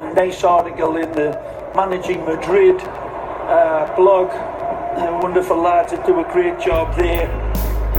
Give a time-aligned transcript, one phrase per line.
[0.00, 1.30] Nice article in the
[1.74, 4.28] Managing Madrid uh, blog.
[5.20, 7.28] Wonderful lads that do a great job there.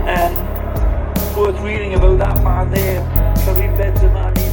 [0.07, 0.33] And
[1.35, 3.01] worth reading about that man there.
[3.43, 4.48] Karim Benzema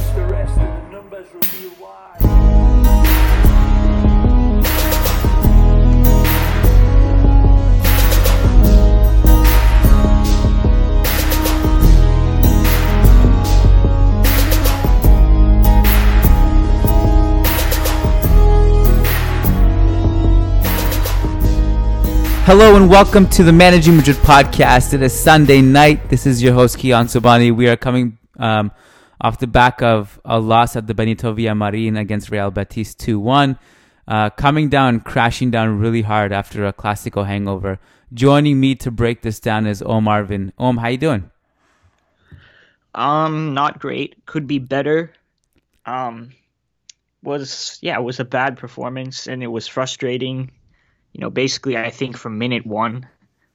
[22.47, 24.93] Hello and welcome to the Managing Madrid podcast.
[24.93, 26.07] It is Sunday night.
[26.07, 27.53] This is your host Kiyan Sobhani.
[27.53, 28.71] We are coming um,
[29.19, 33.59] off the back of a loss at the Benito Villamarin against Real Betis 2-1.
[34.07, 37.79] Uh, coming down, crashing down really hard after a Clasico hangover.
[38.13, 40.53] Joining me to break this down is Om Arvind.
[40.57, 41.29] Om, how you doing?
[42.95, 44.25] Um, not great.
[44.25, 45.11] Could be better.
[45.85, 46.31] Um,
[47.21, 50.51] was yeah, it was a bad performance and it was frustrating.
[51.17, 53.07] You know, basically, I think from minute one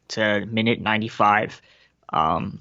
[0.08, 1.62] to minute ninety-five.
[2.12, 2.60] Um,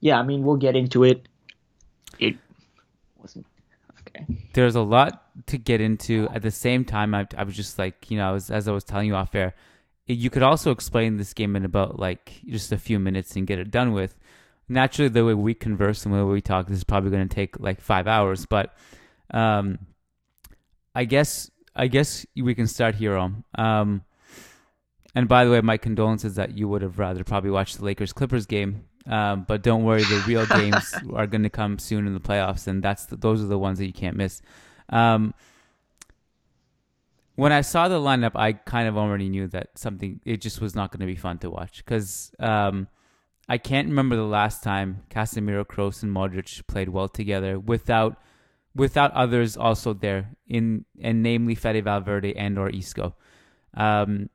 [0.00, 1.26] yeah, I mean, we'll get into it.
[2.18, 2.36] It
[3.18, 3.46] wasn't
[4.00, 4.26] okay.
[4.52, 6.28] There's a lot to get into.
[6.34, 8.72] At the same time, I, I was just like, you know, I was, as I
[8.72, 9.54] was telling you off air,
[10.06, 13.58] you could also explain this game in about like just a few minutes and get
[13.58, 14.14] it done with.
[14.68, 17.34] Naturally, the way we converse and the way we talk, this is probably going to
[17.34, 18.44] take like five hours.
[18.44, 18.74] But
[19.32, 19.78] um,
[20.94, 23.44] I guess I guess we can start here on.
[23.56, 24.04] Um,
[25.14, 28.12] and by the way, my condolences that you would have rather probably watched the Lakers
[28.12, 28.84] Clippers game.
[29.06, 32.66] Um, but don't worry, the real games are going to come soon in the playoffs,
[32.66, 34.40] and that's the, those are the ones that you can't miss.
[34.88, 35.34] Um,
[37.34, 40.74] when I saw the lineup, I kind of already knew that something it just was
[40.74, 42.88] not going to be fun to watch because um,
[43.48, 48.20] I can't remember the last time Casemiro, Kroos, and Modric played well together without
[48.74, 53.14] without others also there in and namely Fede Valverde and or Isco.
[53.74, 54.30] Um,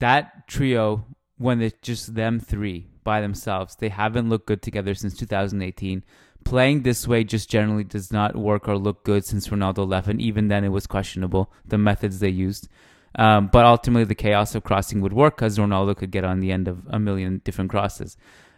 [0.00, 1.06] that trio,
[1.38, 6.04] when it's just them three by themselves, they haven't looked good together since 2018.
[6.44, 10.20] Playing this way just generally does not work or look good since Ronaldo left, and
[10.20, 12.68] even then it was questionable the methods they used.
[13.14, 16.50] Um, but ultimately, the chaos of crossing would work because Ronaldo could get on the
[16.50, 18.16] end of a million different crosses.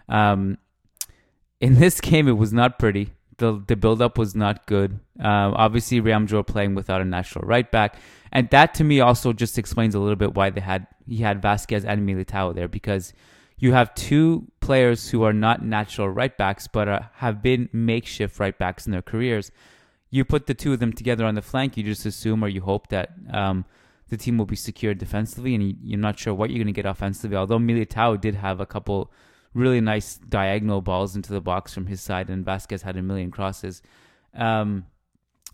[0.09, 0.59] Um,
[1.61, 5.01] in this game, it was not pretty the the build up was not good.
[5.19, 7.97] Um, obviously, Madrid playing without a natural right back,
[8.33, 11.43] and that to me also just explains a little bit why they had he had
[11.43, 13.13] Vasquez and Militao there because
[13.59, 18.39] you have two players who are not natural right backs but are, have been makeshift
[18.41, 19.51] right backs in their careers.
[20.11, 22.61] You put the two of them together on the flank, you just assume or you
[22.61, 23.65] hope that um,
[24.09, 26.73] the team will be secure defensively, and you, you're not sure what you're going to
[26.73, 27.37] get offensively.
[27.37, 29.11] Although Militao did have a couple
[29.55, 33.31] really nice diagonal balls into the box from his side, and Vasquez had a million
[33.31, 33.83] crosses.
[34.35, 34.87] Um,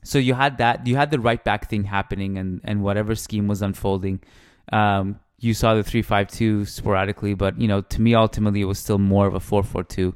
[0.02, 3.46] so you had that, you had the right back thing happening, and and whatever scheme
[3.46, 4.20] was unfolding,
[4.72, 8.66] um, you saw the three five two sporadically, but you know to me ultimately it
[8.66, 10.14] was still more of a four four two.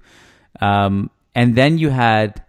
[0.61, 2.43] Um, and then you had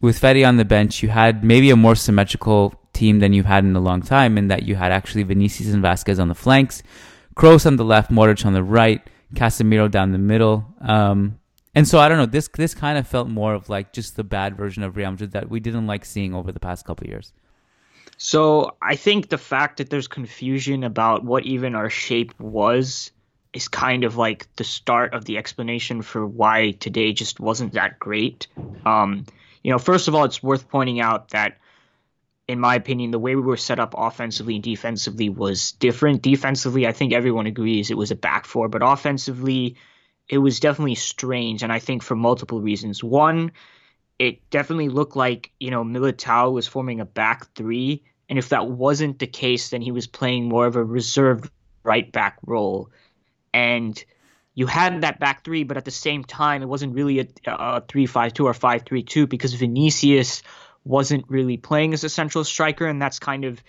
[0.00, 3.64] with Fede on the bench, you had maybe a more symmetrical team than you've had
[3.64, 6.82] in a long time, in that you had actually Vinicius and Vasquez on the flanks,
[7.34, 9.02] Kroos on the left, Modric on the right.
[9.34, 10.64] Casemiro down the middle.
[10.80, 11.38] Um,
[11.74, 12.26] and so I don't know.
[12.26, 15.32] This this kind of felt more of like just the bad version of Real Madrid
[15.32, 17.32] that we didn't like seeing over the past couple years.
[18.16, 23.10] So I think the fact that there's confusion about what even our shape was
[23.52, 27.98] is kind of like the start of the explanation for why today just wasn't that
[27.98, 28.46] great.
[28.84, 29.26] Um,
[29.62, 31.58] you know, first of all, it's worth pointing out that,
[32.48, 36.22] in my opinion, the way we were set up offensively and defensively was different.
[36.22, 39.76] Defensively, I think everyone agrees it was a back four, but offensively,
[40.28, 43.02] it was definitely strange, and I think for multiple reasons.
[43.02, 43.52] One,
[44.18, 48.68] it definitely looked like you know Militao was forming a back three, and if that
[48.68, 51.50] wasn't the case, then he was playing more of a reserved
[51.82, 52.90] right back role,
[53.52, 54.02] and
[54.54, 57.80] you had that back three, but at the same time, it wasn't really a, a
[57.86, 60.42] three-five-two or five-three-two because Vinicius
[60.86, 63.62] wasn't really playing as a central striker, and that's kind of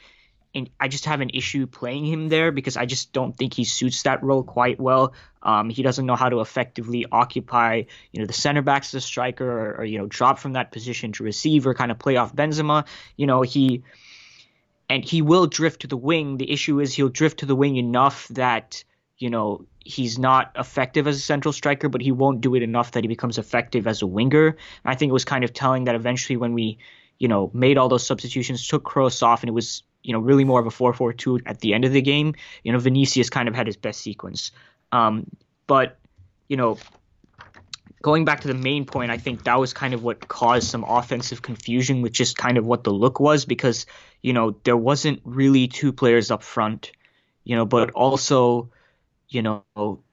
[0.56, 3.64] and I just have an issue playing him there because I just don't think he
[3.64, 5.14] suits that role quite well.
[5.44, 9.06] Um, he doesn't know how to effectively occupy, you know, the center backs as a
[9.06, 12.16] striker, or, or, you know, drop from that position to receive or kind of play
[12.16, 12.88] off Benzema.
[13.18, 13.84] You know, he
[14.90, 16.38] and he will drift to the wing.
[16.38, 18.84] The issue is he'll drift to the wing enough that
[19.18, 22.92] you know he's not effective as a central striker, but he won't do it enough
[22.92, 24.48] that he becomes effective as a winger.
[24.48, 26.80] And I think it was kind of telling that eventually when we
[27.20, 30.46] you know, made all those substitutions, took Kroos off, and it was you know, really
[30.46, 32.34] more of a 4-4-2 at the end of the game.
[32.64, 34.52] You know, Vinicius kind of had his best sequence.
[34.94, 35.30] Um,
[35.68, 36.00] but,
[36.48, 36.78] you know,
[38.02, 40.86] going back to the main point, I think that was kind of what caused some
[40.86, 43.86] offensive confusion with just kind of what the look was because,
[44.22, 46.94] you know, there wasn't really two players up front,
[47.44, 48.70] you know, but also,
[49.28, 49.66] you know,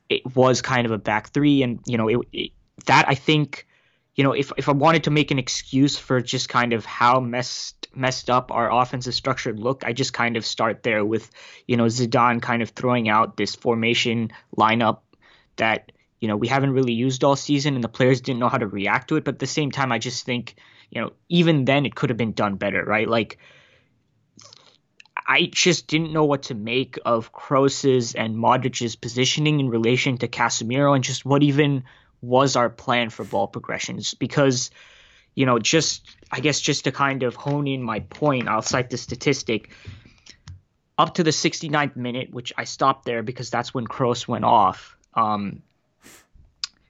[0.09, 1.63] it was kind of a back three.
[1.63, 2.51] And, you know, it, it
[2.87, 3.65] that I think
[4.15, 7.21] you know, if if I wanted to make an excuse for just kind of how
[7.21, 11.31] messed messed up our offensive structure look, I just kind of start there with,
[11.67, 15.01] you know, Zidane kind of throwing out this formation lineup
[15.57, 18.59] that you know we haven't really used all season, and the players didn't know how
[18.59, 19.25] to react to it.
[19.25, 20.55] But at the same time, I just think,
[20.91, 23.09] you know, even then it could have been done better, right?
[23.09, 23.39] Like.
[25.27, 30.29] I just didn't know what to make of Kroos's and Modric's positioning in relation to
[30.29, 31.85] Casemiro and just what even
[32.25, 34.71] was our plan for ball progressions because
[35.35, 38.91] you know just i guess just to kind of hone in my point i'll cite
[38.91, 39.71] the statistic
[40.97, 44.97] up to the 69th minute which i stopped there because that's when Kroos went off
[45.15, 45.63] um,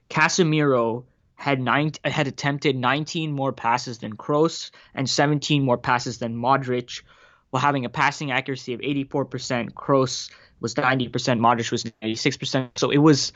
[0.09, 1.03] casemiro
[1.35, 7.01] had nine had attempted 19 more passes than Kroos and 17 more passes than Modric
[7.49, 9.73] while having a passing accuracy of 84%.
[9.73, 12.69] Kroos was 90%, Modric was 96%.
[12.75, 13.31] So it was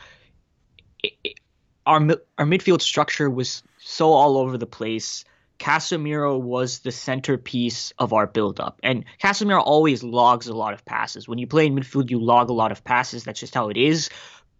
[1.03, 1.39] it,
[1.89, 2.07] our
[2.37, 5.25] our midfield structure was so all over the place.
[5.57, 8.79] Casemiro was the centerpiece of our build-up.
[8.81, 11.27] And Casemiro always logs a lot of passes.
[11.27, 13.25] When you play in midfield, you log a lot of passes.
[13.25, 14.09] That's just how it is.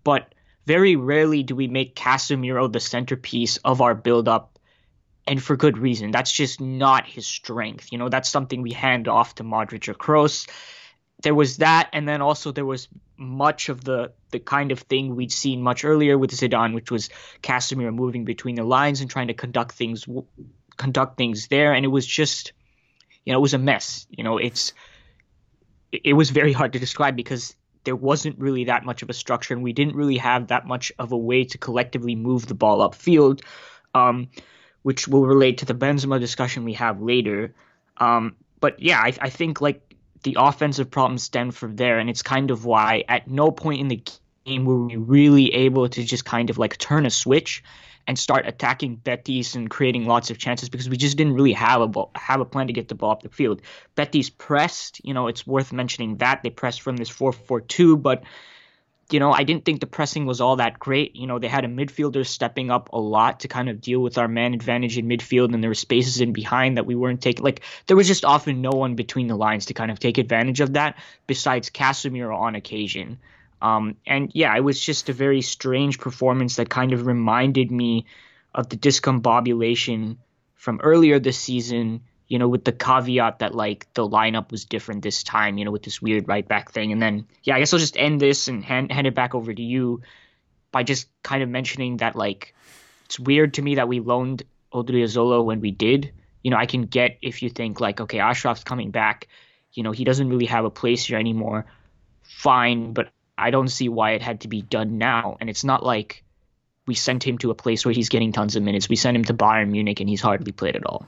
[0.03, 0.33] But
[0.65, 4.59] very rarely do we make Casemiro the centerpiece of our build-up,
[5.25, 6.11] and for good reason.
[6.11, 7.91] That's just not his strength.
[7.91, 10.47] You know, that's something we hand off to Modric or Kroos
[11.21, 12.88] there was that, and then also there was
[13.18, 17.10] much of the the kind of thing we'd seen much earlier with Zidane, which was
[17.44, 20.07] Casemiro moving between the lines and trying to conduct things
[20.77, 22.54] conduct things there, and it was just,
[23.25, 24.07] you know, it was a mess.
[24.10, 24.74] You know, it's
[25.92, 29.54] it was very hard to describe because there wasn't really that much of a structure,
[29.54, 32.89] and we didn't really have that much of a way to collectively move the ball
[32.89, 33.42] upfield,
[33.94, 34.30] um,
[34.83, 37.54] which will relate to the Benzema discussion we have later.
[37.98, 39.88] Um, but yeah, I, I think like
[40.23, 43.88] the offensive problems stem from there, and it's kind of why at no point in
[43.88, 44.04] the
[44.45, 47.64] game were we really able to just kind of like turn a switch
[48.07, 51.81] and start attacking Betis and creating lots of chances because we just didn't really have
[51.81, 53.61] a ball, have a plan to get the ball up the field.
[53.95, 58.23] Betis pressed, you know, it's worth mentioning that they pressed from this 4-4-2, but
[59.11, 61.16] you know, I didn't think the pressing was all that great.
[61.16, 64.18] You know, they had a midfielder stepping up a lot to kind of deal with
[64.18, 67.44] our man advantage in midfield, and there were spaces in behind that we weren't taking.
[67.44, 70.59] Like, there was just often no one between the lines to kind of take advantage
[70.59, 70.97] of that
[71.28, 73.19] besides Casemiro on occasion.
[73.61, 78.06] Um, and yeah, it was just a very strange performance that kind of reminded me
[78.54, 80.18] of the discombobulation
[80.56, 85.02] from earlier this season you know, with the caveat that like the lineup was different
[85.02, 86.92] this time, you know, with this weird right back thing.
[86.92, 89.52] And then, yeah, I guess I'll just end this and hand, hand it back over
[89.52, 90.02] to you
[90.71, 92.54] by just kind of mentioning that like
[93.06, 96.14] it's weird to me that we loaned Odriozola when we did.
[96.44, 99.28] You know, I can get if you think like, okay, Achraf's coming back,
[99.74, 101.66] you know, he doesn't really have a place here anymore.
[102.21, 105.38] Fine, but I don't see why it had to be done now.
[105.40, 106.24] And it's not like
[106.86, 108.88] we sent him to a place where he's getting tons of minutes.
[108.88, 111.07] We sent him to Bayern Munich and he's hardly played at all.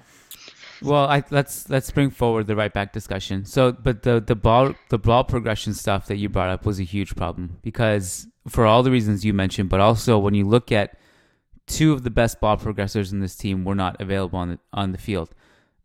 [0.81, 3.45] Well, I, let's let's bring forward the right back discussion.
[3.45, 6.83] So, but the the ball the ball progression stuff that you brought up was a
[6.83, 10.97] huge problem because for all the reasons you mentioned, but also when you look at
[11.67, 14.91] two of the best ball progressors in this team were not available on the on
[14.91, 15.35] the field.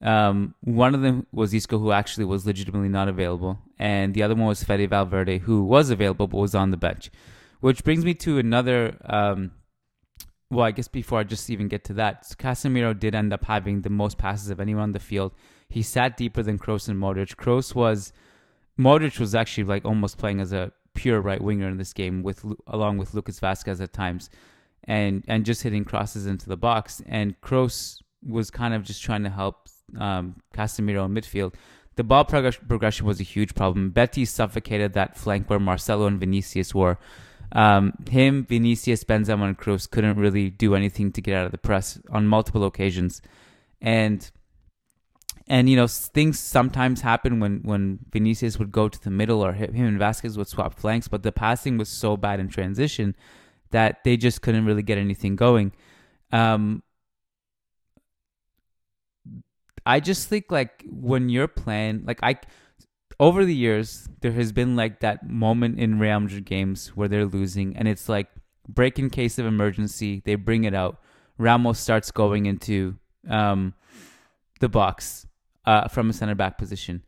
[0.01, 4.35] Um, one of them was Isco, who actually was legitimately not available, and the other
[4.35, 7.11] one was Fede Valverde, who was available but was on the bench.
[7.61, 8.97] Which brings me to another.
[9.05, 9.53] Um,
[10.51, 13.83] well, I guess before I just even get to that, Casemiro did end up having
[13.83, 15.33] the most passes of anyone on the field.
[15.69, 17.35] He sat deeper than Kroos and Modric.
[17.37, 18.13] Kroos was,
[18.79, 22.45] Modric was actually like almost playing as a pure right winger in this game, with
[22.69, 24.31] along with Lucas Vázquez at times,
[24.85, 27.03] and and just hitting crosses into the box.
[27.07, 31.55] And Kroos was kind of just trying to help um, Casemiro in midfield.
[31.97, 33.91] The ball prog- progression was a huge problem.
[33.91, 36.99] Betis suffocated that flank where Marcelo and Vinicius were.
[37.53, 41.59] Um, him, Vinicius, Benzema, and Kroos couldn't really do anything to get out of the
[41.59, 43.23] press on multiple occasions,
[43.81, 44.31] and
[45.49, 49.53] and you know things sometimes happen when when Vinicius would go to the middle or
[49.53, 53.15] him and Vázquez would swap flanks, but the passing was so bad in transition
[53.71, 55.73] that they just couldn't really get anything going.
[56.33, 56.83] Um,
[59.85, 62.37] I just think like when you're playing, like I
[63.19, 67.25] over the years, there has been like that moment in Real Madrid games where they're
[67.25, 68.29] losing, and it's like
[68.69, 70.23] break in case of emergency.
[70.25, 71.01] They bring it out.
[71.39, 72.97] Ramos starts going into
[73.29, 73.75] um,
[74.61, 75.27] the box
[75.65, 77.03] uh, from a center back position.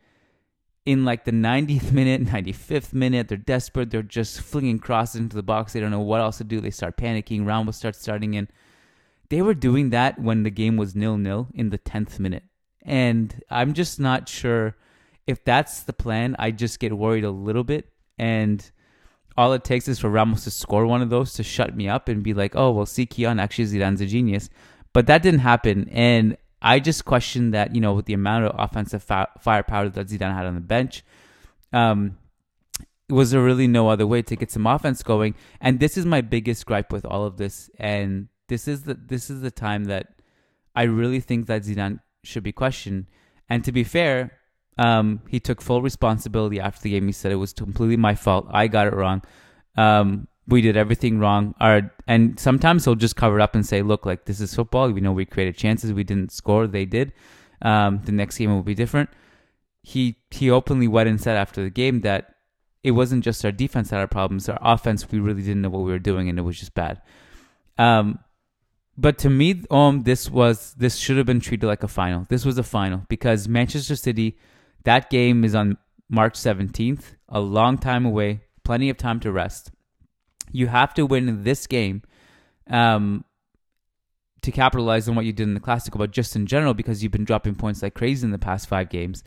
[0.87, 3.91] In like the 90th minute, 95th minute, they're desperate.
[3.91, 5.73] They're just flinging crosses into the box.
[5.73, 6.61] They don't know what else to do.
[6.61, 7.47] They start panicking.
[7.47, 8.49] Ramos starts starting in.
[9.29, 12.45] They were doing that when the game was nil nil in the 10th minute.
[12.83, 14.75] And I'm just not sure
[15.29, 17.93] if that's the plan, I just get worried a little bit.
[18.19, 18.69] And
[19.37, 22.09] all it takes is for Ramos to score one of those to shut me up
[22.09, 24.49] and be like, oh, well, see, Kiyan, actually, Zidane's a genius.
[24.95, 25.87] But that didn't happen.
[25.91, 30.09] And I just question that, you know, with the amount of offensive fi- firepower that
[30.09, 31.05] Zidane had on the bench,
[31.75, 32.17] um,
[33.11, 35.35] was there really no other way to get some offense going?
[35.61, 37.71] And this is my biggest gripe with all of this.
[37.79, 40.21] And this is the this is the time that
[40.75, 43.07] I really think that Zidane should be questioned.
[43.49, 44.39] And to be fair,
[44.79, 47.07] um, he took full responsibility after the game.
[47.07, 48.47] He said it was completely my fault.
[48.51, 49.23] I got it wrong.
[49.77, 51.55] Um, we did everything wrong.
[51.61, 54.91] Our and sometimes he'll just cover it up and say, "Look, like this is football.
[54.91, 55.93] We know we created chances.
[55.93, 56.67] We didn't score.
[56.67, 57.13] They did.
[57.61, 59.11] Um, the next game will be different."
[59.83, 62.35] He he openly went and said after the game that
[62.83, 64.49] it wasn't just our defense that had our problems.
[64.49, 67.03] Our offense, we really didn't know what we were doing, and it was just bad.
[67.77, 68.21] Um,
[68.97, 72.27] but to me, um, this was this should have been treated like a final.
[72.29, 74.39] This was a final because Manchester City
[74.89, 75.77] that game is on
[76.09, 79.71] March 17th, a long time away, plenty of time to rest.
[80.51, 82.01] You have to win this game
[82.71, 83.27] um,
[84.41, 87.13] to capitalize on what you did in the Clasico, but just in general, because you've
[87.13, 89.23] been dropping points like crazy in the past five games.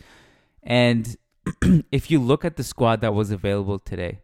[0.63, 1.15] And
[1.91, 4.21] if you look at the squad that was available today,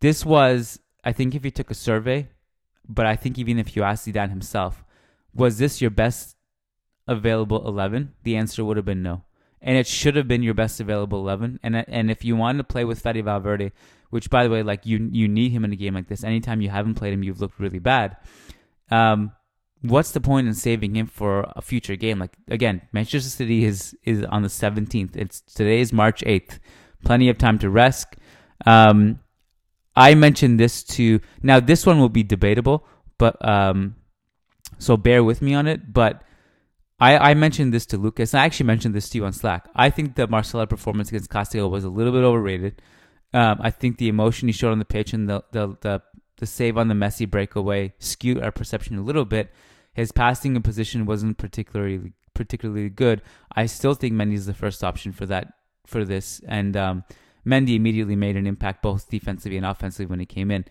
[0.00, 2.28] this was, I think, if you took a survey,
[2.86, 4.84] but I think even if you asked Zidane himself,
[5.34, 6.36] was this your best
[7.08, 8.12] available 11?
[8.24, 9.22] The answer would have been no
[9.62, 11.58] and it should have been your best available eleven.
[11.62, 13.72] And and if you wanted to play with Fede Valverde,
[14.10, 16.24] which by the way, like you you need him in a game like this.
[16.24, 18.16] Anytime you haven't played him, you've looked really bad.
[18.90, 19.32] Um,
[19.80, 22.18] what's the point in saving him for a future game?
[22.18, 25.16] Like again, Manchester City is is on the seventeenth.
[25.16, 26.58] It's today is March eighth.
[27.04, 28.16] Plenty of time to rest.
[28.66, 29.20] Um,
[29.96, 31.60] I mentioned this to now.
[31.60, 32.86] This one will be debatable,
[33.18, 33.96] but um,
[34.78, 35.92] so bear with me on it.
[35.92, 36.22] But
[37.02, 38.32] I, I mentioned this to Lucas.
[38.32, 39.68] I actually mentioned this to you on Slack.
[39.74, 42.80] I think the Marcelo performance against Castigo was a little bit overrated.
[43.34, 46.00] Um, I think the emotion he showed on the pitch and the, the, the,
[46.36, 49.50] the save on the Messi breakaway skewed our perception a little bit.
[49.94, 53.20] His passing and position wasn't particularly particularly good.
[53.54, 55.48] I still think Mendy is the first option for that
[55.86, 57.04] for this, and um,
[57.44, 60.64] Mendy immediately made an impact both defensively and offensively when he came in.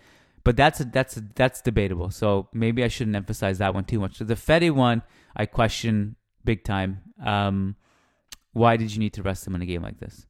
[0.43, 2.09] But that's a, that's a, that's debatable.
[2.09, 4.17] So maybe I shouldn't emphasize that one too much.
[4.17, 5.03] So the Fede one,
[5.35, 7.01] I question big time.
[7.23, 7.75] Um,
[8.53, 10.25] why did you need to rest him in a game like this?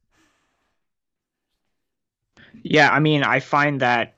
[2.62, 4.14] Yeah, I mean, I find that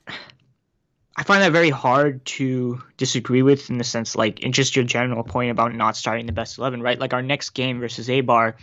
[1.16, 4.84] I find that very hard to disagree with in the sense, like, in just your
[4.84, 6.98] general point about not starting the best eleven, right?
[6.98, 8.54] Like our next game versus Eibar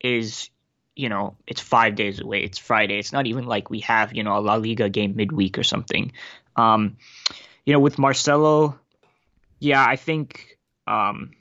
[0.00, 0.48] is,
[0.96, 2.40] you know, it's five days away.
[2.42, 2.98] It's Friday.
[2.98, 6.12] It's not even like we have, you know, a La Liga game midweek or something.
[6.56, 6.96] Um,
[7.66, 8.78] you know, with Marcelo,
[9.58, 11.32] yeah, I think um,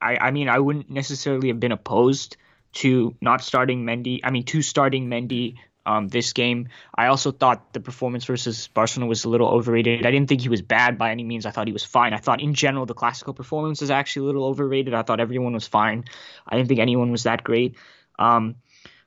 [0.00, 2.36] I, I mean, I wouldn't necessarily have been opposed
[2.74, 4.20] to not starting Mendy.
[4.24, 6.68] I mean, to starting Mendy um, this game.
[6.94, 10.06] I also thought the performance versus Barcelona was a little overrated.
[10.06, 11.46] I didn't think he was bad by any means.
[11.46, 12.14] I thought he was fine.
[12.14, 14.94] I thought in general the Clasico performance was actually a little overrated.
[14.94, 16.04] I thought everyone was fine.
[16.46, 17.76] I didn't think anyone was that great.
[18.18, 18.56] Um,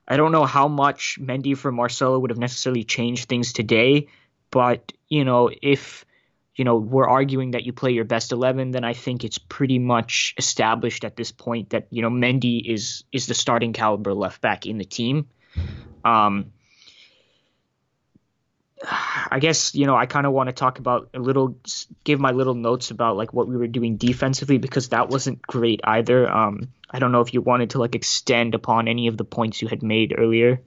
[0.08, 4.08] I don't know how much Mendy for Marcelo would have necessarily changed things today,
[4.52, 6.06] but you know if
[6.56, 9.80] you know, we're arguing that you play your best 11, then I think it's pretty
[9.80, 14.42] much established at this point that, you know, Mendy is is the starting caliber left
[14.42, 15.28] back in the team.
[16.04, 16.54] Um,
[19.32, 21.58] I guess you know I kind of want to talk about a little,
[22.04, 25.82] give my little notes about like what we were doing defensively because that wasn't great
[25.84, 26.30] either.
[26.30, 29.62] Um, I don't know if you wanted to like extend upon any of the points
[29.62, 30.62] you had made earlier.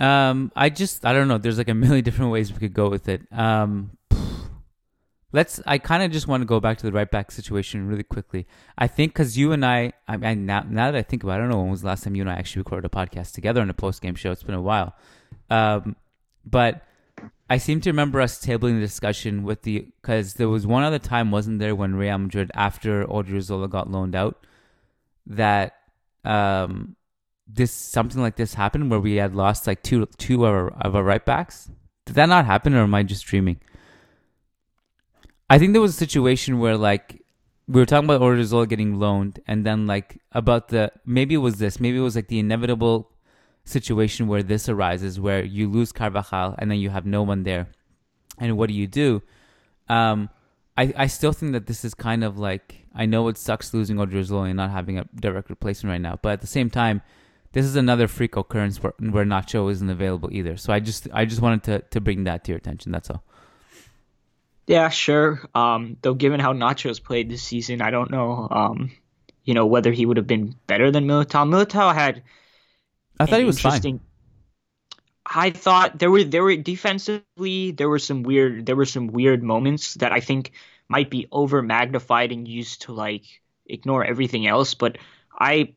[0.00, 1.38] Um, I just I don't know.
[1.38, 3.22] There's like a million different ways we could go with it.
[3.30, 3.96] Um,
[5.32, 5.60] let's.
[5.66, 8.46] I kind of just want to go back to the right back situation really quickly.
[8.78, 11.36] I think because you and I, I mean, now, now that I think about, it,
[11.36, 13.32] I don't know when was the last time you and I actually recorded a podcast
[13.32, 14.32] together on a post game show.
[14.32, 14.96] It's been a while.
[15.50, 15.96] Um,
[16.44, 16.86] but
[17.50, 20.98] I seem to remember us tabling the discussion with the because there was one other
[20.98, 24.46] time, wasn't there, when Real Madrid after Odriozola got loaned out,
[25.26, 25.74] that
[26.24, 26.96] um,
[27.54, 30.94] this something like this happened where we had lost like two two of our, of
[30.94, 31.70] our right backs.
[32.06, 33.60] Did that not happen, or am I just dreaming?
[35.48, 37.22] I think there was a situation where like
[37.66, 41.58] we were talking about Odriozola getting loaned, and then like about the maybe it was
[41.58, 43.10] this, maybe it was like the inevitable
[43.64, 47.68] situation where this arises, where you lose Carvajal and then you have no one there,
[48.38, 49.22] and what do you do?
[49.88, 50.30] Um,
[50.76, 53.96] I I still think that this is kind of like I know it sucks losing
[53.96, 57.02] Odriozola and not having a direct replacement right now, but at the same time,
[57.52, 60.56] this is another freak occurrence where, where Nacho isn't available either.
[60.56, 62.92] So I just I just wanted to to bring that to your attention.
[62.92, 63.22] That's all.
[64.66, 65.40] Yeah, sure.
[65.54, 68.46] Um, though given how Nacho's played this season, I don't know.
[68.50, 68.92] Um,
[69.44, 71.48] you know whether he would have been better than Militao.
[71.48, 72.22] Militao had
[73.18, 74.00] I thought he was fine.
[75.26, 79.42] I thought there were there were defensively there were some weird there were some weird
[79.42, 80.52] moments that I think
[80.88, 83.24] might be over magnified and used to like
[83.66, 84.74] ignore everything else.
[84.74, 84.98] But
[85.38, 85.74] I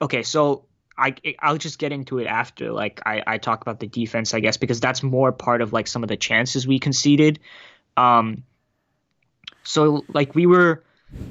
[0.00, 0.64] okay, so
[0.96, 4.40] I I'll just get into it after like I I talk about the defense I
[4.40, 7.40] guess because that's more part of like some of the chances we conceded.
[7.96, 8.44] Um,
[9.62, 10.84] so like we were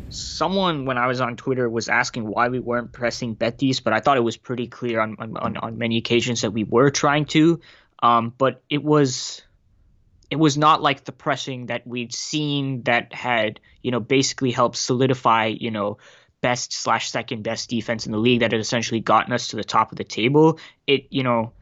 [0.09, 3.99] someone when I was on Twitter was asking why we weren't pressing Betis, but I
[3.99, 7.61] thought it was pretty clear on on, on many occasions that we were trying to.
[8.01, 9.41] Um, but it was
[10.29, 14.75] it was not like the pressing that we'd seen that had you know basically helped
[14.75, 15.99] solidify you know
[16.43, 19.63] best slash second best defense in the league that had essentially gotten us to the
[19.63, 20.59] top of the table.
[20.85, 21.53] It you know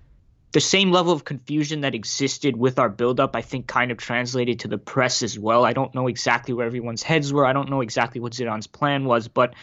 [0.52, 4.60] the same level of confusion that existed with our buildup, I think, kind of translated
[4.62, 5.63] to the press as well.
[5.63, 7.46] I don't know exactly where everyone's heads were.
[7.46, 9.54] I don't know exactly what Zidane's plan was, but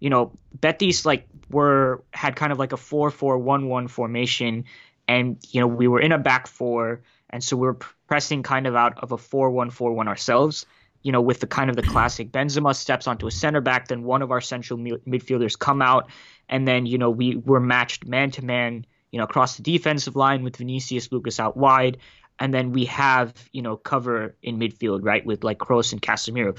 [0.00, 4.64] you know, Betis like were had kind of like a four-four-one-one formation,
[5.06, 8.66] and you know we were in a back four, and so we were pressing kind
[8.66, 10.66] of out of a four-one-four-one ourselves.
[11.02, 14.04] You know, with the kind of the classic Benzema steps onto a center back, then
[14.04, 16.08] one of our central midfielders come out,
[16.48, 20.16] and then you know we were matched man to man you know, across the defensive
[20.16, 21.98] line with Vinicius Lucas out wide.
[22.40, 26.58] And then we have, you know, cover in midfield, right, with like Kroos and Casemiro.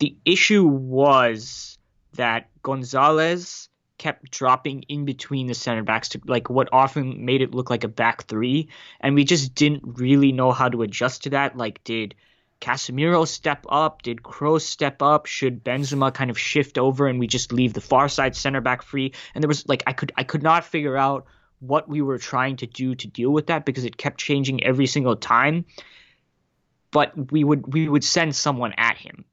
[0.00, 1.78] The issue was
[2.14, 7.54] that Gonzalez kept dropping in between the center backs to like what often made it
[7.54, 8.68] look like a back three.
[9.00, 11.56] And we just didn't really know how to adjust to that.
[11.56, 12.16] Like, did
[12.62, 14.02] Casemiro step up?
[14.02, 15.26] Did Kroos step up?
[15.26, 18.82] Should Benzema kind of shift over and we just leave the far side center back
[18.82, 19.12] free?
[19.34, 21.26] And there was like I could I could not figure out
[21.58, 24.86] what we were trying to do to deal with that because it kept changing every
[24.86, 25.64] single time.
[26.92, 29.24] But we would we would send someone at him.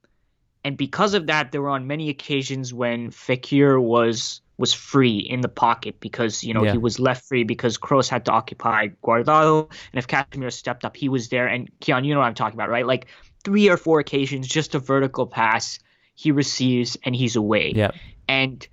[0.63, 5.39] And because of that, there were on many occasions when Fekir was was free in
[5.39, 6.74] the pocket because you know yeah.
[6.74, 10.98] he was left free because Kroos had to occupy Guardado, and if Casemiro stepped up,
[10.98, 11.48] he was there.
[11.48, 12.86] And Kiyan, you know what I'm talking about, right?
[12.86, 13.08] Like
[13.45, 15.80] three or four occasions, just a vertical pass
[16.13, 17.72] he receives and he's away.
[17.74, 17.91] Yeah.
[18.28, 18.67] And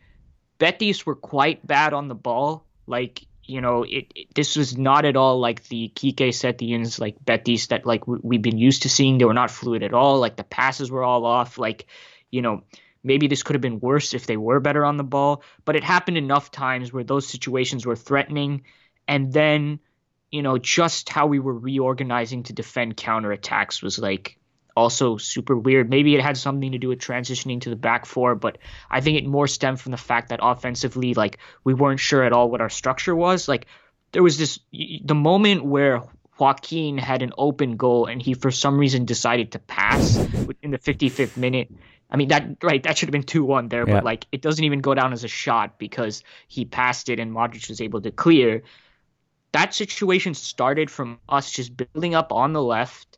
[0.58, 2.66] Betis were quite bad on the ball.
[2.88, 7.16] Like you know, it, it, this was not at all like the Quique Setien's like
[7.24, 9.18] Betis that like we, have been used to seeing.
[9.18, 10.18] They were not fluid at all.
[10.18, 11.56] Like the passes were all off.
[11.56, 11.86] Like,
[12.32, 12.64] you know,
[13.06, 15.42] maybe this could have been worse if they were better on the ball.
[15.64, 18.64] But it happened enough times where those situations were threatening,
[19.08, 19.78] and then,
[20.30, 24.38] you know, just how we were reorganizing to defend counterattacks was like
[24.76, 25.88] also super weird.
[25.88, 28.58] Maybe it had something to do with transitioning to the back four, but
[28.90, 32.32] I think it more stemmed from the fact that offensively, like we weren't sure at
[32.32, 33.48] all what our structure was.
[33.48, 33.66] Like
[34.12, 36.02] there was this the moment where
[36.38, 40.16] Joaquin had an open goal and he for some reason decided to pass
[40.62, 41.70] in the 55th minute.
[42.10, 43.94] I mean that right that should have been 2-1 there, yeah.
[43.94, 47.32] but like it doesn't even go down as a shot because he passed it and
[47.32, 48.62] Modric was able to clear.
[49.52, 53.16] That situation started from us just building up on the left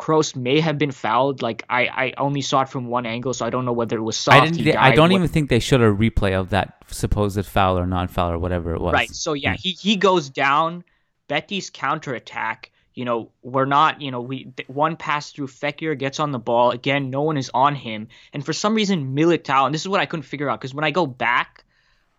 [0.00, 1.42] Kroos may have been fouled.
[1.42, 4.02] Like I, I only saw it from one angle, so I don't know whether it
[4.02, 4.42] was soft.
[4.42, 7.78] I, didn't, I don't what, even think they showed a replay of that supposed foul
[7.78, 8.94] or non-foul or whatever it was.
[8.94, 9.10] Right.
[9.10, 9.56] So yeah, yeah.
[9.56, 10.84] he he goes down.
[11.28, 12.72] Betis counterattack.
[12.94, 16.70] You know, we're not, you know, we one pass through Fekir gets on the ball.
[16.70, 18.08] Again, no one is on him.
[18.32, 20.84] And for some reason, Militao, and this is what I couldn't figure out because when
[20.84, 21.64] I go back,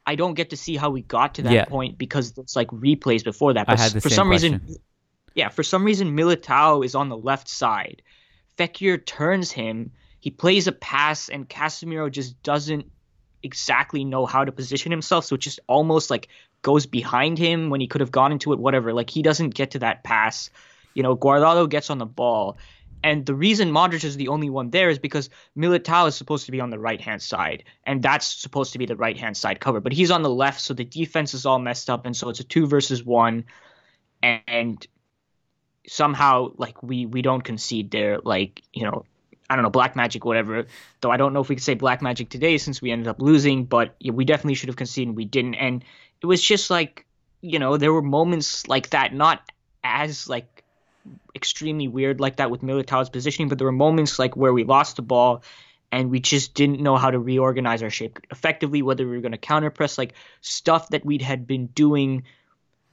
[0.05, 1.65] I don't get to see how we got to that Yeah.
[1.65, 3.67] point because it's like replays before that.
[3.67, 4.53] But for some question.
[4.61, 4.77] reason,
[5.35, 8.01] yeah, for some reason, Militao is on the left side.
[8.57, 9.91] Fekir turns him.
[10.19, 12.85] He plays a pass, and Casemiro just doesn't
[13.43, 15.25] exactly know how to position himself.
[15.25, 16.27] So it just almost like
[16.61, 18.93] goes behind him when he could have gone into it, whatever.
[18.93, 20.49] Like he doesn't get to that pass.
[20.93, 22.57] You know, Guardado gets on the ball.
[23.03, 26.51] And the reason Modric is the only one there is because Militao is supposed to
[26.51, 29.59] be on the right hand side, and that's supposed to be the right hand side
[29.59, 29.79] cover.
[29.79, 32.41] But he's on the left, so the defense is all messed up, and so it's
[32.41, 33.45] a two versus one.
[34.21, 34.85] And
[35.87, 38.19] somehow, like we we don't concede there.
[38.19, 39.05] Like you know,
[39.49, 40.67] I don't know, black magic, whatever.
[41.01, 43.19] Though I don't know if we could say black magic today since we ended up
[43.19, 45.15] losing, but we definitely should have conceded.
[45.15, 45.83] We didn't, and
[46.21, 47.05] it was just like
[47.41, 49.41] you know there were moments like that, not
[49.83, 50.63] as like
[51.35, 54.95] extremely weird like that with Militao's positioning, but there were moments like where we lost
[54.95, 55.43] the ball
[55.91, 59.33] and we just didn't know how to reorganize our shape effectively, whether we were going
[59.33, 62.23] to counter press, like stuff that we had been doing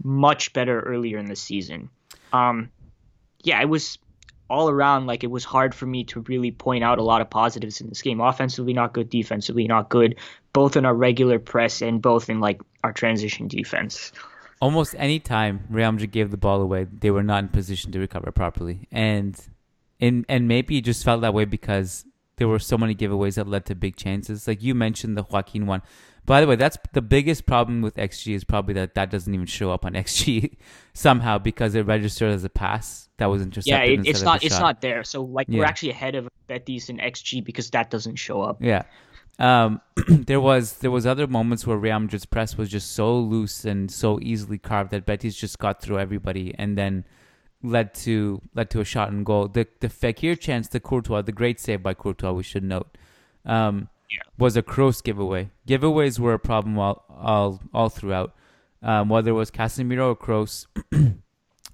[0.02, 1.90] much better earlier in the season.
[2.32, 2.70] Um,
[3.42, 3.98] yeah, it was
[4.50, 7.28] all around like it was hard for me to really point out a lot of
[7.28, 8.20] positives in this game.
[8.20, 9.10] Offensively, not good.
[9.10, 10.16] Defensively, not good.
[10.52, 14.12] Both in our regular press and both in like our transition defense.
[14.60, 17.98] almost any time Real Madrid gave the ball away, they were not in position to
[17.98, 19.38] recover properly, and
[20.00, 22.04] and and maybe it just felt that way because
[22.36, 24.46] there were so many giveaways that led to big chances.
[24.46, 25.82] Like you mentioned the Joaquin one.
[26.28, 29.46] By the way, that's the biggest problem with XG is probably that that doesn't even
[29.46, 30.58] show up on XG
[30.92, 33.88] somehow because it registered as a pass that was intercepted.
[33.88, 34.60] Yeah, it, it's not it's shot.
[34.60, 35.02] not there.
[35.04, 38.58] So like we're actually ahead of Betis in XG because that doesn't show up.
[38.60, 38.82] Yeah.
[39.38, 43.64] Um, there was there was other moments where Real Madrid's press was just so loose
[43.64, 47.06] and so easily carved that Betis just got through everybody and then
[47.62, 49.48] led to led to a shot and goal.
[49.48, 52.98] The the Fekir chance the Courtois, the great save by Courtois, we should note,
[53.46, 53.88] um,
[54.38, 55.50] was a Kroos giveaway.
[55.66, 58.34] Giveaways were a problem all all, all throughout.
[58.82, 60.66] Um, whether it was Casemiro or Kroos,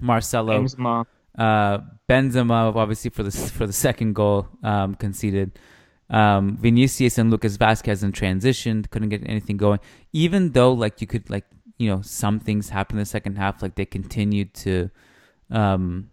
[0.00, 1.04] Marcelo, Benzema.
[1.38, 5.58] uh, Benzema, obviously for the for the second goal, um, conceded.
[6.10, 9.80] Um, Vinicius and Lucas Vasquez in transition couldn't get anything going.
[10.12, 11.44] Even though like you could like
[11.78, 14.90] you know some things happened in the second half, like they continued to,
[15.50, 16.10] um,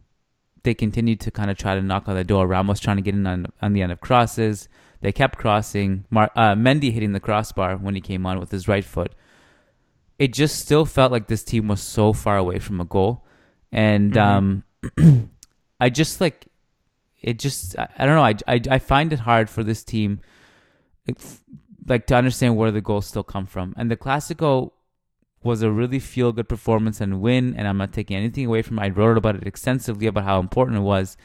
[0.63, 2.47] they continued to kind of try to knock on the door.
[2.47, 4.67] Ramos trying to get in on on the end of crosses.
[5.01, 6.05] They kept crossing.
[6.09, 9.13] Mar- uh, Mendy hitting the crossbar when he came on with his right foot.
[10.19, 13.25] It just still felt like this team was so far away from a goal,
[13.71, 14.63] and um,
[15.79, 16.45] I just like
[17.21, 17.39] it.
[17.39, 18.23] Just I, I don't know.
[18.23, 20.21] I, I I find it hard for this team,
[21.87, 23.73] like to understand where the goals still come from.
[23.77, 24.73] And the Clasico
[25.43, 27.55] was a really feel good performance and win.
[27.55, 28.77] And I'm not taking anything away from.
[28.77, 28.83] it.
[28.83, 31.17] I wrote about it extensively about how important it was.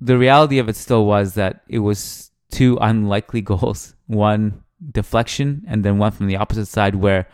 [0.00, 3.94] The reality of it still was that it was two unlikely goals.
[4.06, 7.28] One deflection, and then one from the opposite side where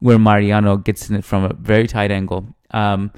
[0.00, 2.46] where Mariano gets in it from a very tight angle.
[2.70, 3.12] Um,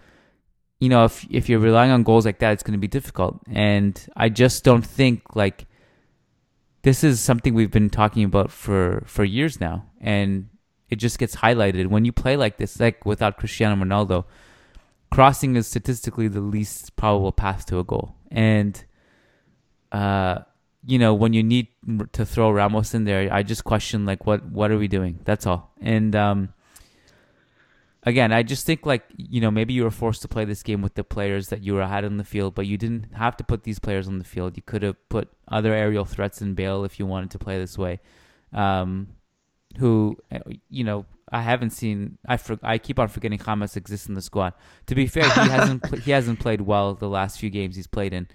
[0.80, 3.40] you know, if if you're relying on goals like that, it's going to be difficult.
[3.50, 5.66] And I just don't think like
[6.82, 10.48] this is something we've been talking about for for years now, and
[10.90, 14.24] it just gets highlighted when you play like this, like without Cristiano Ronaldo.
[15.10, 18.82] Crossing is statistically the least probable path to a goal, and
[19.92, 20.38] uh,
[20.84, 21.68] you know when you need
[22.12, 25.20] to throw Ramos in there, I just question like what what are we doing?
[25.24, 25.72] That's all.
[25.80, 26.52] And um,
[28.02, 30.82] again, I just think like you know maybe you were forced to play this game
[30.82, 33.44] with the players that you were had on the field, but you didn't have to
[33.44, 34.56] put these players on the field.
[34.56, 37.78] You could have put other aerial threats in Bale if you wanted to play this
[37.78, 38.00] way.
[38.52, 39.08] Um,
[39.78, 42.18] who uh, you know I haven't seen.
[42.26, 44.52] I for, I keep on forgetting James exists in the squad.
[44.86, 47.86] To be fair, he hasn't pl- he hasn't played well the last few games he's
[47.86, 48.28] played in.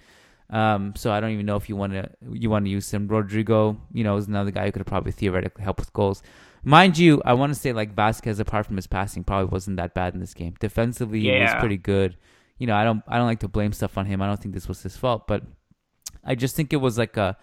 [0.50, 3.06] Um, so I don't even know if you want to you want to use him.
[3.06, 6.22] Rodrigo, you know, is another guy who could probably theoretically helped with goals.
[6.64, 9.94] Mind you, I want to say like Vasquez, apart from his passing, probably wasn't that
[9.94, 10.54] bad in this game.
[10.58, 12.16] Defensively, he was pretty good.
[12.58, 14.22] You know, I don't I don't like to blame stuff on him.
[14.22, 15.42] I don't think this was his fault, but
[16.24, 17.36] I just think it was like a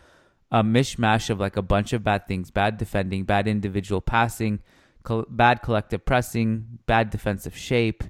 [0.51, 4.59] a mishmash of like a bunch of bad things: bad defending, bad individual passing,
[5.03, 8.03] col- bad collective pressing, bad defensive shape,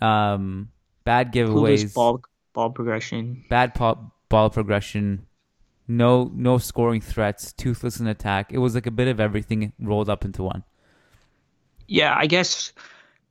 [0.00, 0.70] um,
[1.04, 2.20] bad giveaways, ball
[2.58, 3.44] ball progression.
[3.48, 5.24] bad ball, ball progression,
[5.86, 8.52] no no scoring threats, toothless in attack.
[8.52, 10.64] It was like a bit of everything rolled up into one.
[11.86, 12.72] Yeah, I guess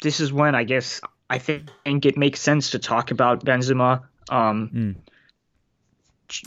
[0.01, 4.03] this is when I guess I think it makes sense to talk about Benzema.
[4.29, 4.95] Um, Mm.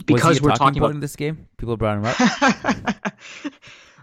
[0.07, 1.47] because was he a we're talking talking point about in this game.
[1.59, 2.17] People brought him up.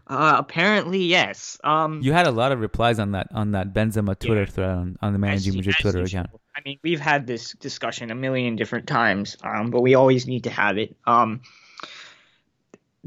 [0.10, 1.60] Uh, apparently, yes.
[1.64, 4.46] Um, you had a lot of replies on that on that Benzema Twitter Yeah.
[4.46, 6.22] thread on, on the Managing Madrid Twitter usual.
[6.22, 6.42] account.
[6.56, 10.46] I mean, we've had this discussion a million different times, um, but we always need
[10.46, 10.96] to have it.
[11.06, 11.42] Um,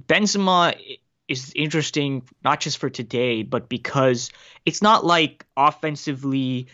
[0.00, 0.74] Benzema
[1.28, 4.30] is interesting not just for today, but because
[4.66, 6.66] it's not like offensively.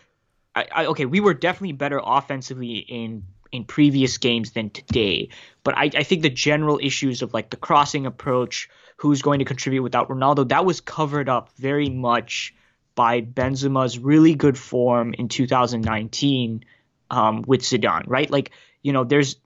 [0.54, 5.28] I, I, okay, we were definitely better offensively in in previous games than today,
[5.62, 9.44] but I, I think the general issues of like the crossing approach, who's going to
[9.44, 12.54] contribute without Ronaldo, that was covered up very much
[12.94, 16.64] by Benzema's really good form in 2019
[17.10, 18.30] um, with Zidane, right?
[18.30, 19.36] Like, you know, there's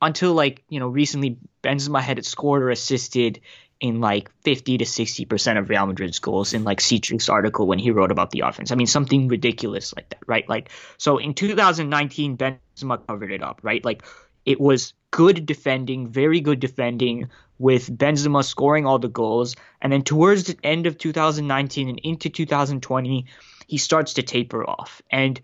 [0.00, 3.40] until like, you know, recently Benzema had scored or assisted
[3.80, 7.90] in like 50 to 60% of Real Madrid's goals in like Cedric's article when he
[7.90, 8.70] wrote about the offense.
[8.70, 10.48] I mean, something ridiculous like that, right?
[10.48, 13.84] Like, so in 2019, Benzema covered it up, right?
[13.84, 14.04] Like,
[14.44, 19.56] it was good defending, very good defending, with Benzema scoring all the goals.
[19.80, 23.26] And then towards the end of 2019 and into 2020,
[23.66, 25.02] he starts to taper off.
[25.10, 25.40] And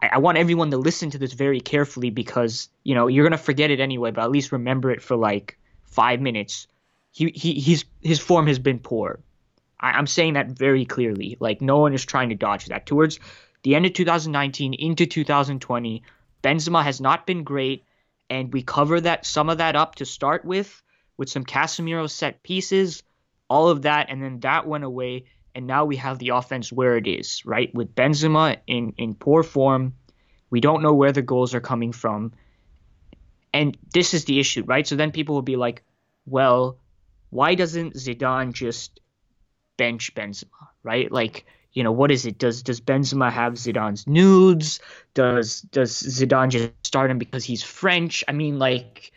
[0.00, 3.38] I, I want everyone to listen to this very carefully because, you know, you're going
[3.38, 6.66] to forget it anyway, but at least remember it for like five minutes.
[7.12, 9.20] He, he he's his form has been poor.
[9.78, 11.36] I, I'm saying that very clearly.
[11.38, 12.86] Like no one is trying to dodge that.
[12.86, 13.20] Towards
[13.62, 16.02] the end of 2019 into 2020,
[16.42, 17.84] Benzema has not been great,
[18.32, 20.82] and we cover that some of that up to start with
[21.18, 23.02] with some Casemiro set pieces,
[23.46, 26.96] all of that, and then that went away, and now we have the offense where
[26.96, 27.72] it is, right?
[27.74, 29.92] With Benzema in in poor form,
[30.48, 32.32] we don't know where the goals are coming from,
[33.52, 34.86] and this is the issue, right?
[34.86, 35.84] So then people will be like,
[36.24, 36.78] well,
[37.28, 38.98] why doesn't Zidane just
[39.76, 41.12] bench Benzema, right?
[41.12, 42.38] Like, you know, what is it?
[42.38, 44.80] Does does Benzema have Zidane's nudes?
[45.14, 48.22] Does does Zidane just start him because he's French?
[48.28, 49.12] I mean, like,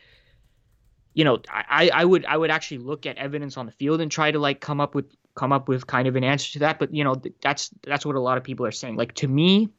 [1.13, 4.09] you know, I, I would I would actually look at evidence on the field and
[4.09, 6.79] try to like come up with come up with kind of an answer to that.
[6.79, 8.95] But you know, that's that's what a lot of people are saying.
[8.95, 9.69] Like to me,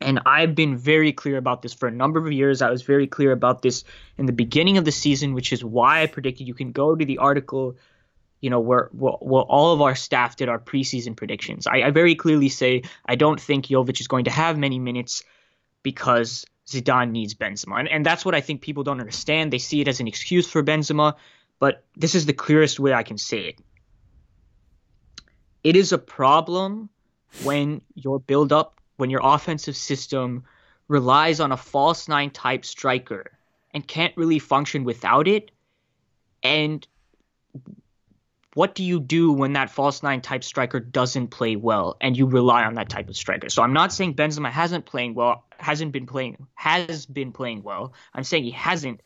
[0.00, 2.62] and I've been very clear about this for a number of years.
[2.62, 3.84] I was very clear about this
[4.18, 7.04] in the beginning of the season, which is why I predicted you can go to
[7.04, 7.76] the article,
[8.42, 11.66] you know, where, where, all of our staff did our preseason predictions.
[11.66, 15.22] I, I very clearly say I don't think Jovic is going to have many minutes
[15.82, 17.78] because Zidane needs Benzema.
[17.78, 19.52] And, and that's what I think people don't understand.
[19.52, 21.14] They see it as an excuse for Benzema,
[21.60, 23.60] but this is the clearest way I can say it.
[25.62, 26.90] It is a problem
[27.44, 30.44] when your build up when your offensive system
[30.88, 33.30] relies on a false nine type striker
[33.72, 35.50] and can't really function without it.
[36.42, 36.86] And
[38.54, 42.26] what do you do when that false nine type striker doesn't play well and you
[42.26, 43.48] rely on that type of striker?
[43.48, 47.94] So I'm not saying Benzema hasn't playing well, hasn't been playing has been playing well.
[48.12, 49.00] I'm saying he hasn't.